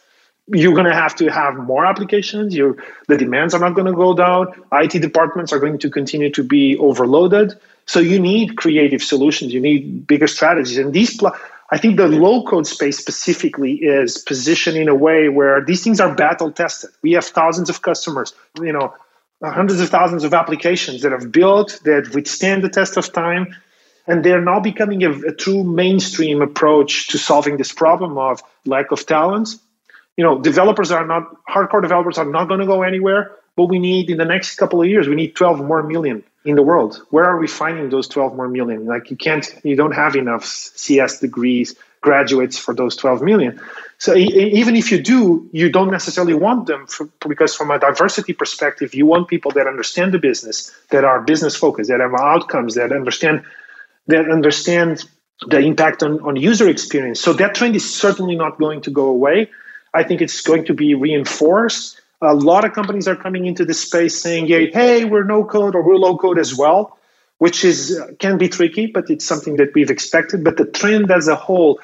you're 0.47 0.73
going 0.73 0.85
to 0.85 0.93
have 0.93 1.15
to 1.15 1.27
have 1.31 1.55
more 1.55 1.85
applications. 1.85 2.55
You, 2.55 2.77
the 3.07 3.17
demands 3.17 3.53
are 3.53 3.59
not 3.59 3.73
going 3.73 3.87
to 3.87 3.93
go 3.93 4.13
down. 4.13 4.47
IT 4.71 5.01
departments 5.01 5.51
are 5.51 5.59
going 5.59 5.79
to 5.79 5.89
continue 5.89 6.31
to 6.31 6.43
be 6.43 6.77
overloaded. 6.77 7.59
So 7.85 7.99
you 7.99 8.19
need 8.19 8.57
creative 8.57 9.03
solutions. 9.03 9.53
You 9.53 9.61
need 9.61 10.07
bigger 10.07 10.27
strategies. 10.27 10.77
And 10.77 10.91
these, 10.93 11.17
pl- 11.17 11.35
I 11.69 11.77
think, 11.77 11.97
the 11.97 12.07
low 12.07 12.43
code 12.43 12.67
space 12.67 12.97
specifically 12.97 13.73
is 13.73 14.17
positioned 14.17 14.77
in 14.77 14.87
a 14.87 14.95
way 14.95 15.29
where 15.29 15.63
these 15.63 15.83
things 15.83 15.99
are 15.99 16.13
battle 16.13 16.51
tested. 16.51 16.89
We 17.01 17.13
have 17.13 17.25
thousands 17.25 17.69
of 17.69 17.81
customers. 17.81 18.33
You 18.59 18.73
know, 18.73 18.93
hundreds 19.43 19.81
of 19.81 19.89
thousands 19.89 20.23
of 20.23 20.33
applications 20.33 21.01
that 21.01 21.11
have 21.11 21.31
built 21.31 21.79
that 21.83 22.13
withstand 22.13 22.63
the 22.63 22.69
test 22.69 22.97
of 22.97 23.11
time 23.11 23.55
and 24.07 24.23
they're 24.23 24.41
now 24.41 24.59
becoming 24.59 25.03
a, 25.03 25.11
a, 25.11 25.33
true 25.33 25.63
mainstream 25.63 26.41
approach 26.41 27.07
to 27.07 27.17
solving 27.17 27.57
this 27.57 27.71
problem 27.71 28.17
of 28.17 28.41
lack 28.65 28.91
of 28.91 29.05
talent 29.05 29.49
you 30.17 30.23
know 30.23 30.39
developers 30.39 30.91
are 30.91 31.05
not 31.05 31.23
hardcore 31.45 31.81
developers 31.81 32.17
are 32.17 32.25
not 32.25 32.47
going 32.47 32.59
to 32.59 32.65
go 32.65 32.83
anywhere 32.83 33.31
but 33.55 33.65
we 33.65 33.79
need 33.79 34.09
in 34.09 34.17
the 34.17 34.25
next 34.25 34.55
couple 34.55 34.81
of 34.81 34.87
years 34.87 35.07
we 35.07 35.15
need 35.15 35.35
12 35.35 35.63
more 35.63 35.83
million 35.83 36.23
in 36.45 36.55
the 36.55 36.63
world 36.63 37.01
where 37.09 37.25
are 37.25 37.39
we 37.39 37.47
finding 37.47 37.89
those 37.89 38.07
12 38.07 38.35
more 38.35 38.47
million 38.47 38.85
like 38.85 39.09
you 39.09 39.17
can't 39.17 39.53
you 39.63 39.75
don't 39.75 39.93
have 39.93 40.15
enough 40.15 40.45
cs 40.45 41.19
degrees 41.19 41.75
graduates 42.01 42.57
for 42.57 42.73
those 42.73 42.95
12 42.95 43.21
million 43.21 43.59
so 43.97 44.13
even 44.15 44.75
if 44.75 44.91
you 44.91 45.01
do, 45.01 45.49
you 45.53 45.69
don't 45.69 45.89
necessarily 45.89 46.33
want 46.33 46.67
them 46.67 46.85
for, 46.87 47.09
because 47.27 47.55
from 47.55 47.71
a 47.71 47.79
diversity 47.79 48.33
perspective, 48.33 48.93
you 48.93 49.05
want 49.05 49.29
people 49.29 49.51
that 49.51 49.67
understand 49.67 50.13
the 50.13 50.19
business, 50.19 50.71
that 50.89 51.05
are 51.05 51.21
business 51.21 51.55
focused, 51.55 51.89
that 51.89 52.01
have 52.01 52.13
outcomes, 52.13 52.75
that 52.75 52.91
understand 52.91 53.43
that 54.07 54.29
understand 54.29 55.03
the 55.47 55.59
impact 55.59 56.03
on, 56.03 56.19
on 56.21 56.35
user 56.35 56.69
experience. 56.69 57.19
So 57.19 57.33
that 57.33 57.55
trend 57.55 57.75
is 57.75 57.93
certainly 57.93 58.35
not 58.35 58.59
going 58.59 58.81
to 58.81 58.91
go 58.91 59.05
away. 59.07 59.49
I 59.93 60.03
think 60.03 60.21
it's 60.21 60.41
going 60.41 60.65
to 60.65 60.73
be 60.73 60.93
reinforced. 60.93 61.99
A 62.21 62.33
lot 62.33 62.65
of 62.65 62.73
companies 62.73 63.07
are 63.07 63.15
coming 63.15 63.45
into 63.45 63.65
this 63.65 63.81
space 63.81 64.19
saying, 64.19 64.47
"Hey, 64.47 65.05
we're 65.05 65.25
no 65.25 65.43
code 65.43 65.75
or 65.75 65.81
we're 65.83 65.97
low 65.97 66.17
code 66.17 66.39
as 66.39 66.55
well," 66.55 66.97
which 67.37 67.65
is 67.65 68.01
can 68.19 68.37
be 68.37 68.47
tricky, 68.47 68.87
but 68.87 69.09
it's 69.09 69.25
something 69.25 69.57
that 69.57 69.73
we've 69.75 69.91
expected. 69.91 70.43
But 70.43 70.57
the 70.57 70.65
trend 70.65 71.11
as 71.11 71.27
a 71.27 71.35
whole 71.35 71.79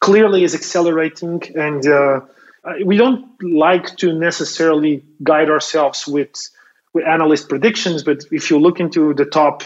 clearly 0.00 0.44
is 0.44 0.54
accelerating 0.54 1.42
and 1.56 1.86
uh, 1.86 2.20
we 2.84 2.96
don't 2.96 3.26
like 3.42 3.96
to 3.96 4.12
necessarily 4.12 5.04
guide 5.22 5.50
ourselves 5.50 6.06
with 6.06 6.50
with 6.92 7.04
analyst 7.06 7.48
predictions 7.48 8.02
but 8.02 8.24
if 8.30 8.50
you 8.50 8.58
look 8.58 8.80
into 8.80 9.14
the 9.14 9.24
top 9.24 9.62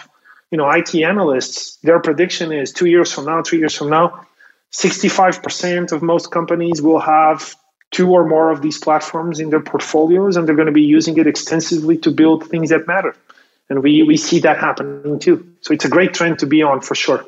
you 0.51 0.59
know 0.59 0.69
IT 0.71 0.95
analysts 0.95 1.77
their 1.77 2.01
prediction 2.01 2.53
is 2.53 2.73
2 2.73 2.87
years 2.87 3.13
from 3.13 3.27
now 3.27 3.43
3 3.43 3.59
years 3.59 3.75
from 3.75 3.91
now 3.91 4.27
65% 4.73 5.93
of 5.93 6.03
most 6.03 6.31
companies 6.31 6.81
will 6.81 7.01
have 7.01 7.55
two 7.93 8.11
or 8.11 8.27
more 8.27 8.51
of 8.51 8.63
these 8.63 8.79
platforms 8.79 9.39
in 9.39 9.51
their 9.51 9.61
portfolios 9.61 10.37
and 10.37 10.49
they're 10.49 10.57
going 10.57 10.67
to 10.67 10.73
be 10.73 10.83
using 10.83 11.17
it 11.17 11.27
extensively 11.27 11.97
to 11.99 12.11
build 12.11 12.49
things 12.49 12.71
that 12.71 12.87
matter 12.87 13.15
and 13.71 13.83
we 13.83 14.03
we 14.03 14.17
see 14.17 14.41
that 14.41 14.59
happening 14.59 15.19
too 15.19 15.47
so 15.61 15.73
it's 15.73 15.85
a 15.85 15.89
great 15.89 16.13
trend 16.13 16.39
to 16.39 16.47
be 16.47 16.63
on 16.63 16.81
for 16.81 16.95
sure 16.95 17.25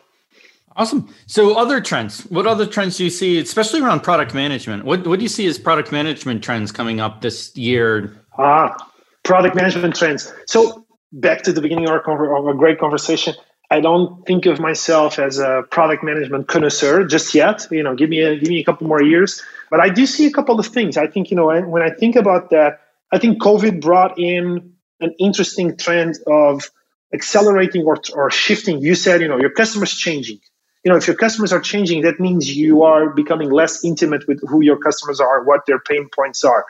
Awesome. 0.77 1.15
So, 1.27 1.57
other 1.57 1.81
trends. 1.81 2.23
What 2.23 2.47
other 2.49 2.67
trends 2.67 2.97
do 2.97 3.05
you 3.05 3.11
see, 3.11 3.39
especially 3.39 3.81
around 3.81 4.01
product 4.01 4.35
management? 4.35 4.85
What 4.85 5.07
What 5.07 5.21
do 5.21 5.23
you 5.23 5.29
see 5.29 5.47
as 5.47 5.57
product 5.57 5.93
management 5.93 6.43
trends 6.43 6.73
coming 6.73 7.01
up 7.01 7.21
this 7.21 7.57
year? 7.57 8.21
Ah, 8.37 8.77
product 9.23 9.55
management 9.55 9.95
trends. 9.95 10.33
So, 10.47 10.85
back 11.13 11.43
to 11.43 11.53
the 11.53 11.61
beginning 11.61 11.89
of 11.89 11.93
our, 12.09 12.37
of 12.37 12.49
a 12.49 12.59
great 12.59 12.81
conversation. 12.81 13.35
I 13.71 13.81
don't 13.81 14.27
think 14.27 14.47
of 14.47 14.59
myself 14.59 15.19
as 15.19 15.39
a 15.39 15.63
product 15.71 16.03
management 16.03 16.49
connoisseur 16.49 17.05
just 17.05 17.35
yet. 17.35 17.67
You 17.71 17.83
know, 17.85 17.95
give 17.95 18.11
me 18.11 18.21
a, 18.21 18.37
give 18.37 18.49
me 18.49 18.59
a 18.59 18.65
couple 18.65 18.89
more 18.89 19.03
years. 19.03 19.43
But 19.75 19.81
I 19.81 19.89
do 19.89 20.07
see 20.07 20.27
a 20.27 20.31
couple 20.31 20.61
of 20.61 20.69
things. 20.69 20.97
I 20.97 21.09
think 21.09 21.33
you 21.33 21.37
know 21.37 21.49
when 21.63 21.83
I 21.83 21.91
think 21.91 22.15
about 22.15 22.51
that, 22.51 22.79
I 23.11 23.19
think 23.19 23.43
COVID 23.43 23.81
brought 23.81 24.21
in 24.21 24.75
an 25.01 25.17
interesting 25.19 25.77
trend 25.77 26.15
of 26.29 26.71
accelerating 27.13 27.83
or, 27.83 27.97
or 28.15 28.31
shifting. 28.31 28.81
You 28.81 28.95
said 28.95 29.21
you 29.21 29.27
know 29.27 29.37
your 29.37 29.51
customers 29.51 29.93
changing 29.93 30.39
you 30.85 30.93
know 30.93 30.97
if 30.97 31.09
your 31.09 31.17
customers 31.17 31.53
are 31.53 31.59
changing 31.59 32.03
that 32.03 32.21
means 32.21 32.57
you 32.57 32.85
are 32.85 33.11
becoming 33.11 33.51
less 33.51 33.85
intimate 33.85 34.29
with 34.29 34.41
who 34.49 34.63
your 34.63 34.79
customers 34.79 35.19
are 35.19 35.43
what 35.43 35.67
their 35.67 35.81
pain 35.81 36.09
points 36.15 36.45
are 36.45 36.65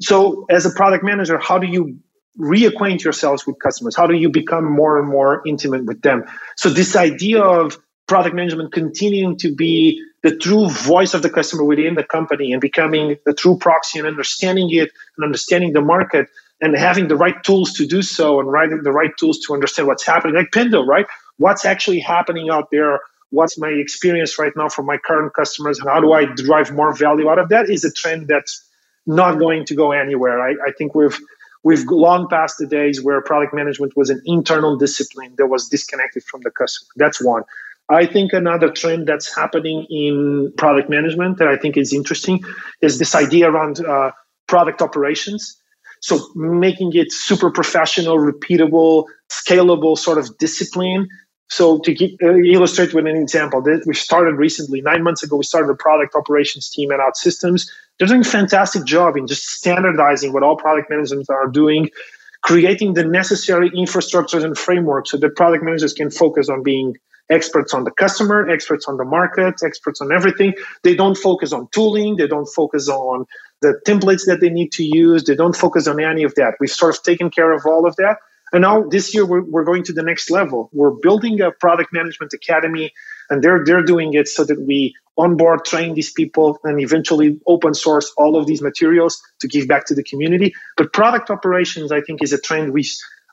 so 0.00 0.44
as 0.50 0.66
a 0.66 0.70
product 0.70 1.02
manager 1.02 1.38
how 1.38 1.58
do 1.58 1.66
you 1.66 1.98
reacquaint 2.38 3.02
yourselves 3.02 3.46
with 3.46 3.58
customers 3.58 3.96
how 3.96 4.06
do 4.06 4.14
you 4.14 4.28
become 4.28 4.70
more 4.70 4.98
and 4.98 5.08
more 5.08 5.40
intimate 5.46 5.84
with 5.86 6.02
them 6.02 6.24
so 6.56 6.68
this 6.68 6.96
idea 6.96 7.40
of 7.42 7.78
product 8.06 8.34
management 8.34 8.72
continuing 8.72 9.38
to 9.38 9.54
be 9.54 10.02
the 10.24 10.36
true 10.36 10.70
voice 10.70 11.14
of 11.14 11.22
the 11.22 11.30
customer 11.30 11.64
within 11.64 11.96
the 11.96 12.04
company 12.04 12.52
and 12.52 12.62
becoming 12.62 13.18
the 13.26 13.34
true 13.34 13.58
proxy 13.58 14.00
and 14.00 14.08
understanding 14.08 14.70
it 14.72 14.90
and 15.18 15.24
understanding 15.24 15.74
the 15.74 15.82
market 15.82 16.28
and 16.62 16.76
having 16.76 17.08
the 17.08 17.16
right 17.16 17.44
tools 17.44 17.74
to 17.74 17.86
do 17.86 18.02
so 18.02 18.40
and 18.40 18.52
writing 18.52 18.82
the 18.84 18.92
right 18.92 19.12
tools 19.18 19.40
to 19.40 19.54
understand 19.54 19.88
what's 19.88 20.06
happening 20.06 20.36
like 20.36 20.52
pendo 20.52 20.86
right 20.86 21.06
what's 21.38 21.66
actually 21.66 22.00
happening 22.00 22.50
out 22.50 22.68
there 22.72 23.00
what's 23.30 23.58
my 23.58 23.70
experience 23.70 24.38
right 24.38 24.54
now 24.56 24.68
for 24.70 24.84
my 24.84 24.98
current 24.98 25.34
customers 25.34 25.80
and 25.80 25.88
how 25.90 26.00
do 26.00 26.12
I 26.14 26.26
drive 26.26 26.72
more 26.72 26.94
value 26.96 27.30
out 27.30 27.40
of 27.40 27.50
that 27.50 27.70
is 27.70 27.84
a 27.84 27.92
trend 27.92 28.28
that's 28.28 28.64
not 29.06 29.38
going 29.38 29.66
to 29.66 29.76
go 29.76 29.92
anywhere. 29.92 30.40
I, 30.40 30.52
I 30.68 30.72
think 30.78 30.96
we've 30.96 31.18
we've 31.64 31.84
long 31.86 32.28
past 32.28 32.56
the 32.58 32.66
days 32.66 33.02
where 33.02 33.22
product 33.22 33.54
management 33.54 33.96
was 33.96 34.10
an 34.10 34.22
internal 34.26 34.78
discipline 34.78 35.34
that 35.38 35.48
was 35.48 35.68
disconnected 35.68 36.24
from 36.24 36.42
the 36.42 36.52
customer. 36.52 36.90
That's 36.96 37.24
one. 37.24 37.44
I 37.88 38.06
think 38.06 38.32
another 38.32 38.70
trend 38.70 39.06
that's 39.06 39.34
happening 39.34 39.86
in 39.90 40.52
product 40.56 40.88
management 40.88 41.38
that 41.38 41.48
I 41.48 41.56
think 41.56 41.76
is 41.76 41.92
interesting 41.92 42.42
is 42.80 42.98
this 42.98 43.14
idea 43.14 43.50
around 43.50 43.84
uh, 43.84 44.12
product 44.46 44.80
operations. 44.80 45.60
So 46.00 46.20
making 46.34 46.92
it 46.94 47.12
super 47.12 47.50
professional, 47.50 48.18
repeatable, 48.18 49.04
scalable 49.30 49.96
sort 49.98 50.18
of 50.18 50.36
discipline 50.38 51.08
so 51.48 51.78
to 51.80 51.94
keep, 51.94 52.20
uh, 52.22 52.34
illustrate 52.34 52.94
with 52.94 53.06
an 53.06 53.16
example, 53.16 53.62
that 53.62 53.84
we 53.86 53.94
started 53.94 54.36
recently, 54.36 54.80
nine 54.80 55.02
months 55.02 55.22
ago, 55.22 55.36
we 55.36 55.44
started 55.44 55.70
a 55.70 55.76
product 55.76 56.14
operations 56.14 56.70
team 56.70 56.90
at 56.90 57.00
OutSystems. 57.00 57.68
They're 57.98 58.08
doing 58.08 58.22
a 58.22 58.24
fantastic 58.24 58.84
job 58.84 59.16
in 59.16 59.26
just 59.26 59.46
standardizing 59.46 60.32
what 60.32 60.42
all 60.42 60.56
product 60.56 60.90
managers 60.90 61.28
are 61.28 61.48
doing, 61.48 61.90
creating 62.42 62.94
the 62.94 63.04
necessary 63.04 63.70
infrastructures 63.70 64.42
and 64.42 64.56
frameworks 64.56 65.10
so 65.10 65.16
that 65.18 65.36
product 65.36 65.62
managers 65.62 65.92
can 65.92 66.10
focus 66.10 66.48
on 66.48 66.62
being 66.62 66.96
experts 67.30 67.72
on 67.74 67.84
the 67.84 67.90
customer, 67.90 68.48
experts 68.48 68.86
on 68.86 68.96
the 68.96 69.04
market, 69.04 69.54
experts 69.64 70.00
on 70.00 70.12
everything. 70.12 70.54
They 70.82 70.94
don't 70.94 71.16
focus 71.16 71.52
on 71.52 71.68
tooling, 71.72 72.16
they 72.16 72.26
don't 72.26 72.46
focus 72.46 72.88
on 72.88 73.26
the 73.62 73.80
templates 73.86 74.26
that 74.26 74.40
they 74.40 74.50
need 74.50 74.72
to 74.72 74.84
use, 74.84 75.24
they 75.24 75.34
don't 75.34 75.56
focus 75.56 75.86
on 75.86 76.00
any 76.00 76.24
of 76.24 76.34
that. 76.34 76.54
We've 76.60 76.70
sort 76.70 76.96
of 76.96 77.02
taken 77.02 77.30
care 77.30 77.52
of 77.52 77.64
all 77.66 77.86
of 77.86 77.96
that 77.96 78.18
and 78.54 78.62
now 78.62 78.84
this 78.84 79.12
year 79.12 79.26
we're, 79.26 79.42
we're 79.42 79.64
going 79.64 79.82
to 79.84 79.92
the 79.92 80.04
next 80.04 80.30
level. 80.30 80.70
We're 80.72 80.92
building 80.92 81.40
a 81.40 81.50
product 81.50 81.92
management 81.92 82.32
academy 82.32 82.92
and 83.28 83.42
they're 83.42 83.64
they're 83.64 83.82
doing 83.82 84.14
it 84.14 84.28
so 84.28 84.44
that 84.44 84.60
we 84.60 84.94
onboard, 85.16 85.64
train 85.64 85.94
these 85.94 86.12
people, 86.12 86.58
and 86.62 86.80
eventually 86.80 87.40
open 87.48 87.74
source 87.74 88.12
all 88.16 88.36
of 88.36 88.46
these 88.46 88.62
materials 88.62 89.20
to 89.40 89.48
give 89.48 89.66
back 89.66 89.86
to 89.86 89.94
the 89.94 90.04
community. 90.04 90.54
But 90.76 90.92
product 90.92 91.30
operations, 91.30 91.90
I 91.90 92.00
think, 92.00 92.22
is 92.22 92.32
a 92.32 92.40
trend 92.40 92.72
we 92.72 92.84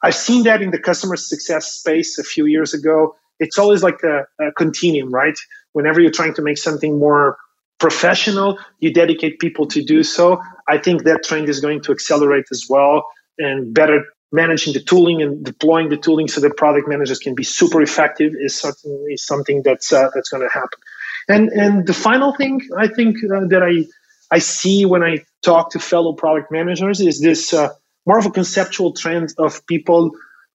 I've 0.04 0.16
seen 0.16 0.44
that 0.44 0.64
in 0.64 0.72
the 0.72 0.80
customer 0.80 1.16
success 1.16 1.74
space 1.74 2.18
a 2.18 2.24
few 2.24 2.48
years 2.48 2.74
ago. 2.74 3.16
It's 3.42 3.58
always 3.58 3.82
like 3.84 4.02
a, 4.04 4.26
a 4.40 4.52
continuum, 4.54 5.12
right? 5.14 5.38
Whenever 5.74 6.00
you're 6.00 6.18
trying 6.22 6.36
to 6.36 6.42
make 6.42 6.58
something 6.58 6.98
more 6.98 7.38
professional, 7.80 8.60
you 8.80 8.94
dedicate 8.94 9.40
people 9.40 9.66
to 9.68 9.84
do 9.84 10.04
so. 10.04 10.42
I 10.68 10.78
think 10.78 11.04
that 11.04 11.24
trend 11.24 11.50
is 11.50 11.60
going 11.60 11.82
to 11.84 11.92
accelerate 11.92 12.46
as 12.52 12.68
well 12.70 13.04
and 13.38 13.74
better 13.74 14.06
managing 14.32 14.74
the 14.74 14.80
tooling 14.80 15.22
and 15.22 15.44
deploying 15.44 15.90
the 15.90 15.98
tooling 15.98 16.28
so 16.28 16.40
that 16.42 16.56
product 16.56 16.88
managers 16.88 17.20
can 17.20 17.36
be 17.36 17.44
super 17.44 17.82
effective 17.82 18.34
is 18.40 18.56
certainly 18.56 19.18
something 19.18 19.62
that's 19.64 19.92
uh, 19.92 20.10
that's 20.14 20.30
going 20.30 20.44
to 20.44 20.54
happen. 20.54 20.80
And 21.28 21.50
and 21.50 21.88
the 21.88 21.94
final 21.94 22.34
thing 22.36 22.62
I 22.78 22.88
think 22.88 23.18
uh, 23.18 23.48
that 23.48 23.64
I 23.64 23.88
I 24.34 24.40
see 24.40 24.86
when 24.86 25.04
I 25.04 25.26
talk 25.44 25.72
to 25.72 25.80
fellow 25.80 26.14
product 26.14 26.52
managers 26.52 27.02
is 27.02 27.20
this 27.20 27.54
uh, 27.54 27.70
more 28.06 28.20
of 28.20 28.26
a 28.26 28.32
conceptual 28.32 28.94
trend 28.94 29.34
of 29.38 29.66
people 29.68 30.12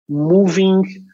moving 0.08 1.05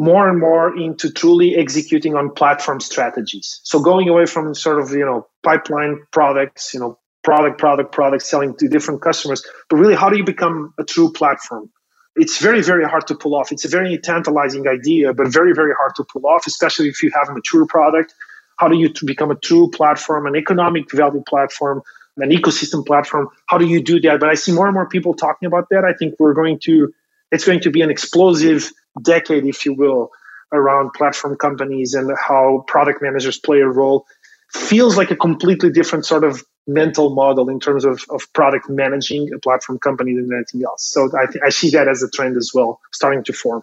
more 0.00 0.30
and 0.30 0.40
more 0.40 0.74
into 0.78 1.12
truly 1.12 1.56
executing 1.56 2.14
on 2.16 2.30
platform 2.30 2.80
strategies. 2.80 3.60
So 3.64 3.80
going 3.80 4.08
away 4.08 4.24
from 4.24 4.54
sort 4.54 4.80
of 4.80 4.90
you 4.92 5.04
know 5.04 5.26
pipeline 5.42 5.98
products, 6.10 6.72
you 6.72 6.80
know 6.80 6.98
product, 7.22 7.58
product, 7.58 7.92
product, 7.92 8.22
selling 8.24 8.56
to 8.56 8.66
different 8.66 9.02
customers, 9.02 9.44
but 9.68 9.76
really 9.76 9.94
how 9.94 10.08
do 10.08 10.16
you 10.16 10.24
become 10.24 10.72
a 10.78 10.84
true 10.84 11.12
platform? 11.12 11.70
It's 12.16 12.38
very, 12.40 12.62
very 12.62 12.86
hard 12.88 13.06
to 13.08 13.14
pull 13.14 13.34
off. 13.34 13.52
It's 13.52 13.66
a 13.66 13.68
very 13.68 13.98
tantalizing 13.98 14.66
idea, 14.66 15.12
but 15.12 15.28
very, 15.28 15.52
very 15.52 15.74
hard 15.78 15.94
to 15.96 16.04
pull 16.10 16.26
off, 16.26 16.46
especially 16.46 16.88
if 16.88 17.02
you 17.02 17.10
have 17.14 17.28
a 17.28 17.34
mature 17.34 17.66
product. 17.66 18.14
How 18.56 18.68
do 18.68 18.78
you 18.78 18.90
become 19.04 19.30
a 19.30 19.36
true 19.36 19.70
platform, 19.70 20.26
an 20.26 20.34
economic 20.34 20.90
value 20.90 21.22
platform, 21.28 21.82
an 22.16 22.30
ecosystem 22.30 22.86
platform? 22.86 23.28
How 23.46 23.58
do 23.58 23.66
you 23.66 23.82
do 23.82 24.00
that? 24.00 24.18
But 24.18 24.30
I 24.30 24.34
see 24.34 24.52
more 24.52 24.66
and 24.66 24.74
more 24.74 24.88
people 24.88 25.12
talking 25.12 25.46
about 25.46 25.68
that. 25.70 25.84
I 25.84 25.92
think 25.92 26.14
we're 26.18 26.34
going 26.34 26.58
to, 26.64 26.90
it's 27.30 27.44
going 27.44 27.60
to 27.60 27.70
be 27.70 27.82
an 27.82 27.90
explosive 27.90 28.72
decade, 29.02 29.46
if 29.46 29.64
you 29.64 29.74
will, 29.74 30.10
around 30.52 30.92
platform 30.92 31.36
companies 31.36 31.94
and 31.94 32.10
how 32.18 32.64
product 32.66 33.02
managers 33.02 33.38
play 33.38 33.60
a 33.60 33.68
role. 33.68 34.06
Feels 34.52 34.96
like 34.96 35.10
a 35.10 35.16
completely 35.16 35.70
different 35.70 36.04
sort 36.04 36.24
of 36.24 36.42
mental 36.66 37.14
model 37.14 37.48
in 37.48 37.60
terms 37.60 37.84
of, 37.84 38.04
of 38.10 38.32
product 38.32 38.68
managing 38.68 39.32
a 39.32 39.38
platform 39.38 39.78
company 39.78 40.14
than 40.14 40.30
anything 40.34 40.62
else. 40.64 40.84
So 40.90 41.08
I, 41.16 41.26
th- 41.26 41.42
I 41.44 41.50
see 41.50 41.70
that 41.70 41.88
as 41.88 42.02
a 42.02 42.10
trend 42.10 42.36
as 42.36 42.50
well, 42.52 42.80
starting 42.92 43.24
to 43.24 43.32
form. 43.32 43.62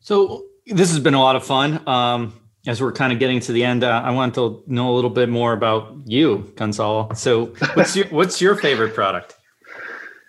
So 0.00 0.44
this 0.66 0.90
has 0.90 1.00
been 1.00 1.14
a 1.14 1.20
lot 1.20 1.36
of 1.36 1.44
fun. 1.44 1.86
Um, 1.86 2.40
as 2.66 2.80
we're 2.80 2.92
kind 2.92 3.12
of 3.12 3.18
getting 3.18 3.40
to 3.40 3.52
the 3.52 3.64
end, 3.64 3.84
uh, 3.84 4.02
I 4.04 4.10
want 4.12 4.34
to 4.36 4.62
know 4.66 4.90
a 4.90 4.94
little 4.94 5.10
bit 5.10 5.28
more 5.28 5.52
about 5.52 5.94
you, 6.06 6.50
Goncalo. 6.56 7.14
So 7.16 7.46
what's 7.74 7.94
your 7.94 8.06
what's 8.06 8.40
your 8.40 8.56
favorite 8.56 8.94
product? 8.94 9.36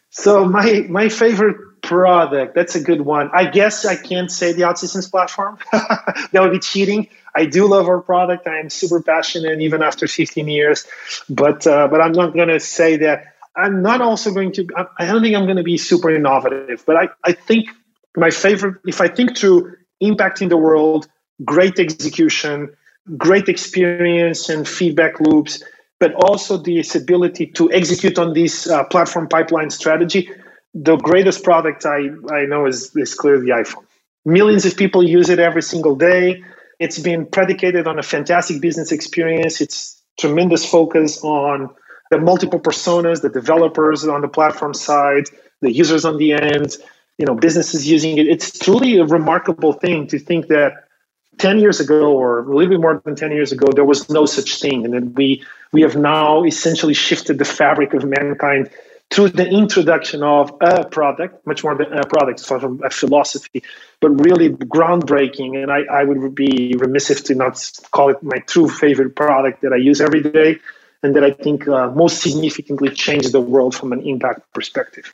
So 0.09 0.45
my 0.45 0.85
my 0.89 1.07
favorite 1.07 1.57
product. 1.85 2.55
That's 2.55 2.75
a 2.75 2.81
good 2.81 3.01
one. 3.01 3.29
I 3.33 3.45
guess 3.45 3.85
I 3.85 3.95
can't 3.95 4.31
say 4.31 4.51
the 4.53 4.63
OutSystems 4.63 5.09
platform. 5.09 5.57
that 5.71 6.33
would 6.33 6.51
be 6.51 6.59
cheating. 6.59 7.07
I 7.33 7.45
do 7.45 7.67
love 7.67 7.87
our 7.87 8.01
product. 8.01 8.47
I 8.47 8.59
am 8.59 8.69
super 8.69 9.01
passionate, 9.01 9.61
even 9.61 9.83
after 9.83 10.07
15 10.07 10.47
years. 10.47 10.85
But 11.29 11.65
uh, 11.67 11.87
but 11.87 12.01
I'm 12.01 12.11
not 12.11 12.33
going 12.33 12.49
to 12.49 12.59
say 12.59 12.97
that. 12.97 13.33
I'm 13.55 13.81
not 13.81 14.01
also 14.01 14.33
going 14.33 14.51
to. 14.53 14.67
I 14.97 15.05
don't 15.05 15.21
think 15.21 15.35
I'm 15.35 15.45
going 15.45 15.57
to 15.57 15.63
be 15.63 15.77
super 15.77 16.13
innovative. 16.13 16.83
But 16.85 16.97
I 16.97 17.09
I 17.23 17.31
think 17.33 17.69
my 18.17 18.31
favorite. 18.31 18.81
If 18.85 18.99
I 18.99 19.07
think 19.07 19.37
through 19.37 19.75
impacting 20.01 20.49
the 20.49 20.57
world, 20.57 21.07
great 21.43 21.79
execution, 21.79 22.75
great 23.17 23.47
experience 23.47 24.49
and 24.49 24.67
feedback 24.67 25.19
loops, 25.19 25.63
but 25.99 26.13
also 26.13 26.57
this 26.57 26.95
ability 26.95 27.47
to 27.47 27.71
execute 27.71 28.17
on 28.17 28.33
this 28.33 28.67
uh, 28.67 28.83
platform 28.85 29.27
pipeline 29.27 29.69
strategy 29.69 30.29
the 30.75 30.97
greatest 30.97 31.43
product 31.43 31.85
I, 31.85 32.09
I 32.29 32.45
know 32.45 32.67
is, 32.67 32.93
is 32.95 33.15
clearly 33.15 33.45
the 33.45 33.53
iPhone. 33.53 33.85
Millions 34.25 34.65
of 34.65 34.75
people 34.75 35.01
use 35.01 35.29
it 35.29 35.39
every 35.39 35.61
single 35.61 35.95
day. 35.95 36.43
It's 36.79 36.99
been 36.99 37.25
predicated 37.25 37.87
on 37.87 37.97
a 37.97 38.03
fantastic 38.03 38.61
business 38.61 38.91
experience. 38.91 39.61
It's 39.61 40.01
tremendous 40.19 40.69
focus 40.69 41.23
on 41.23 41.73
the 42.11 42.19
multiple 42.19 42.59
personas, 42.59 43.21
the 43.21 43.29
developers 43.29 44.05
on 44.05 44.21
the 44.21 44.27
platform 44.27 44.73
side, 44.73 45.25
the 45.61 45.71
users 45.71 46.03
on 46.03 46.17
the 46.17 46.33
end, 46.33 46.75
you 47.17 47.25
know, 47.25 47.35
businesses 47.35 47.89
using 47.89 48.17
it. 48.17 48.27
It's 48.27 48.59
truly 48.59 48.97
a 48.97 49.05
remarkable 49.05 49.73
thing 49.73 50.07
to 50.07 50.19
think 50.19 50.47
that 50.47 50.73
10 51.37 51.59
years 51.59 51.79
ago 51.79 52.13
or 52.13 52.39
a 52.39 52.55
little 52.55 52.69
bit 52.69 52.81
more 52.81 53.01
than 53.03 53.15
10 53.15 53.31
years 53.31 53.51
ago, 53.51 53.67
there 53.73 53.85
was 53.85 54.09
no 54.09 54.25
such 54.25 54.59
thing. 54.59 54.85
And 54.85 54.93
that 54.93 55.13
we 55.15 55.43
we 55.71 55.81
have 55.81 55.95
now 55.95 56.43
essentially 56.43 56.93
shifted 56.93 57.37
the 57.37 57.45
fabric 57.45 57.93
of 57.93 58.05
mankind 58.05 58.69
through 59.11 59.29
the 59.29 59.47
introduction 59.47 60.23
of 60.23 60.51
a 60.61 60.85
product, 60.85 61.45
much 61.45 61.63
more 61.63 61.75
than 61.75 61.93
a 61.93 62.05
product, 62.05 62.39
sort 62.39 62.63
of 62.63 62.81
a 62.83 62.89
philosophy, 62.89 63.63
but 64.01 64.09
really 64.09 64.49
groundbreaking. 64.49 65.61
And 65.61 65.71
I, 65.71 65.83
I 65.83 66.03
would 66.03 66.35
be 66.35 66.75
remiss 66.77 67.11
if 67.11 67.23
to 67.25 67.35
not 67.35 67.57
call 67.91 68.09
it 68.09 68.21
my 68.23 68.39
true 68.39 68.67
favorite 68.67 69.15
product 69.15 69.61
that 69.61 69.71
I 69.71 69.77
use 69.77 70.01
every 70.01 70.21
day 70.21 70.59
and 71.03 71.15
that 71.15 71.23
I 71.23 71.31
think 71.31 71.67
uh, 71.67 71.91
most 71.91 72.21
significantly 72.21 72.89
changed 72.89 73.31
the 73.31 73.41
world 73.41 73.75
from 73.75 73.93
an 73.93 74.01
impact 74.01 74.41
perspective. 74.53 75.13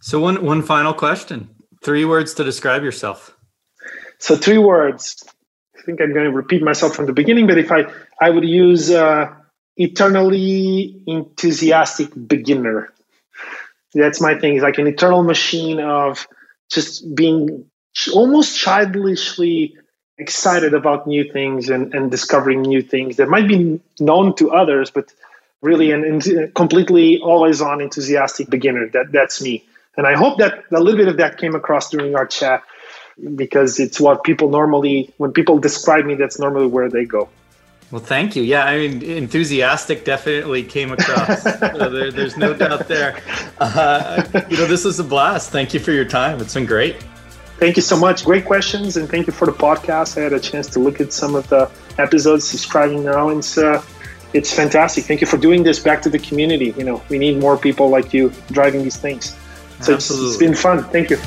So, 0.00 0.20
one, 0.20 0.44
one 0.44 0.62
final 0.62 0.92
question 0.94 1.50
three 1.82 2.04
words 2.04 2.34
to 2.34 2.44
describe 2.44 2.82
yourself. 2.82 3.36
So, 4.18 4.36
three 4.36 4.58
words. 4.58 5.24
I 5.78 5.82
think 5.82 6.00
I'm 6.00 6.12
going 6.12 6.24
to 6.24 6.32
repeat 6.32 6.62
myself 6.62 6.94
from 6.94 7.06
the 7.06 7.12
beginning, 7.12 7.46
but 7.46 7.58
if 7.58 7.70
I, 7.70 7.86
I 8.20 8.30
would 8.30 8.44
use 8.44 8.90
uh, 8.90 9.32
eternally 9.76 11.02
enthusiastic 11.06 12.10
beginner 12.26 12.92
that's 14.00 14.20
my 14.20 14.34
thing. 14.38 14.56
Is 14.56 14.62
like 14.62 14.78
an 14.78 14.86
eternal 14.86 15.22
machine 15.22 15.80
of 15.80 16.26
just 16.70 17.14
being 17.14 17.64
almost 18.12 18.58
childishly 18.58 19.76
excited 20.18 20.74
about 20.74 21.06
new 21.06 21.30
things 21.30 21.68
and, 21.68 21.94
and 21.94 22.10
discovering 22.10 22.62
new 22.62 22.82
things 22.82 23.16
that 23.16 23.28
might 23.28 23.46
be 23.46 23.80
known 24.00 24.34
to 24.36 24.50
others, 24.50 24.90
but 24.90 25.12
really 25.62 25.90
an, 25.90 26.04
an 26.04 26.52
completely 26.54 27.18
always 27.20 27.60
on 27.60 27.80
enthusiastic 27.80 28.48
beginner. 28.48 28.88
That 28.88 29.12
that's 29.12 29.42
me. 29.42 29.64
And 29.96 30.06
I 30.06 30.14
hope 30.14 30.38
that 30.38 30.64
a 30.70 30.80
little 30.80 30.98
bit 30.98 31.08
of 31.08 31.16
that 31.16 31.38
came 31.38 31.54
across 31.54 31.90
during 31.90 32.14
our 32.16 32.26
chat 32.26 32.62
because 33.34 33.80
it's 33.80 33.98
what 33.98 34.24
people 34.24 34.50
normally, 34.50 35.12
when 35.16 35.32
people 35.32 35.58
describe 35.58 36.04
me, 36.04 36.14
that's 36.14 36.38
normally 36.38 36.66
where 36.66 36.90
they 36.90 37.06
go. 37.06 37.28
Well, 37.90 38.02
thank 38.02 38.34
you. 38.34 38.42
Yeah, 38.42 38.64
I 38.64 38.78
mean, 38.78 39.02
enthusiastic 39.02 40.04
definitely 40.04 40.64
came 40.64 40.90
across. 40.90 41.44
there, 41.44 42.10
there's 42.10 42.36
no 42.36 42.52
doubt 42.52 42.88
there. 42.88 43.20
Uh, 43.58 44.24
you 44.50 44.56
know, 44.56 44.66
this 44.66 44.84
was 44.84 44.98
a 44.98 45.04
blast. 45.04 45.50
Thank 45.50 45.72
you 45.72 45.78
for 45.78 45.92
your 45.92 46.04
time. 46.04 46.40
It's 46.40 46.54
been 46.54 46.66
great. 46.66 47.04
Thank 47.58 47.76
you 47.76 47.82
so 47.82 47.96
much. 47.96 48.24
Great 48.24 48.44
questions, 48.44 48.96
and 48.96 49.08
thank 49.08 49.26
you 49.26 49.32
for 49.32 49.46
the 49.46 49.52
podcast. 49.52 50.18
I 50.18 50.22
had 50.22 50.32
a 50.32 50.40
chance 50.40 50.66
to 50.70 50.80
look 50.80 51.00
at 51.00 51.12
some 51.12 51.34
of 51.36 51.48
the 51.48 51.70
episodes, 51.96 52.46
subscribing 52.46 53.04
now, 53.04 53.28
and 53.28 53.38
it's, 53.38 53.56
uh, 53.56 53.82
it's 54.34 54.52
fantastic. 54.52 55.04
Thank 55.04 55.20
you 55.20 55.26
for 55.26 55.38
doing 55.38 55.62
this 55.62 55.78
back 55.78 56.02
to 56.02 56.10
the 56.10 56.18
community. 56.18 56.74
You 56.76 56.84
know, 56.84 57.02
we 57.08 57.18
need 57.18 57.38
more 57.38 57.56
people 57.56 57.88
like 57.88 58.12
you 58.12 58.32
driving 58.50 58.82
these 58.82 58.96
things. 58.96 59.36
So 59.80 59.94
it's, 59.94 60.10
it's 60.10 60.36
been 60.36 60.54
fun. 60.54 60.84
Thank 60.84 61.10
you. 61.10 61.18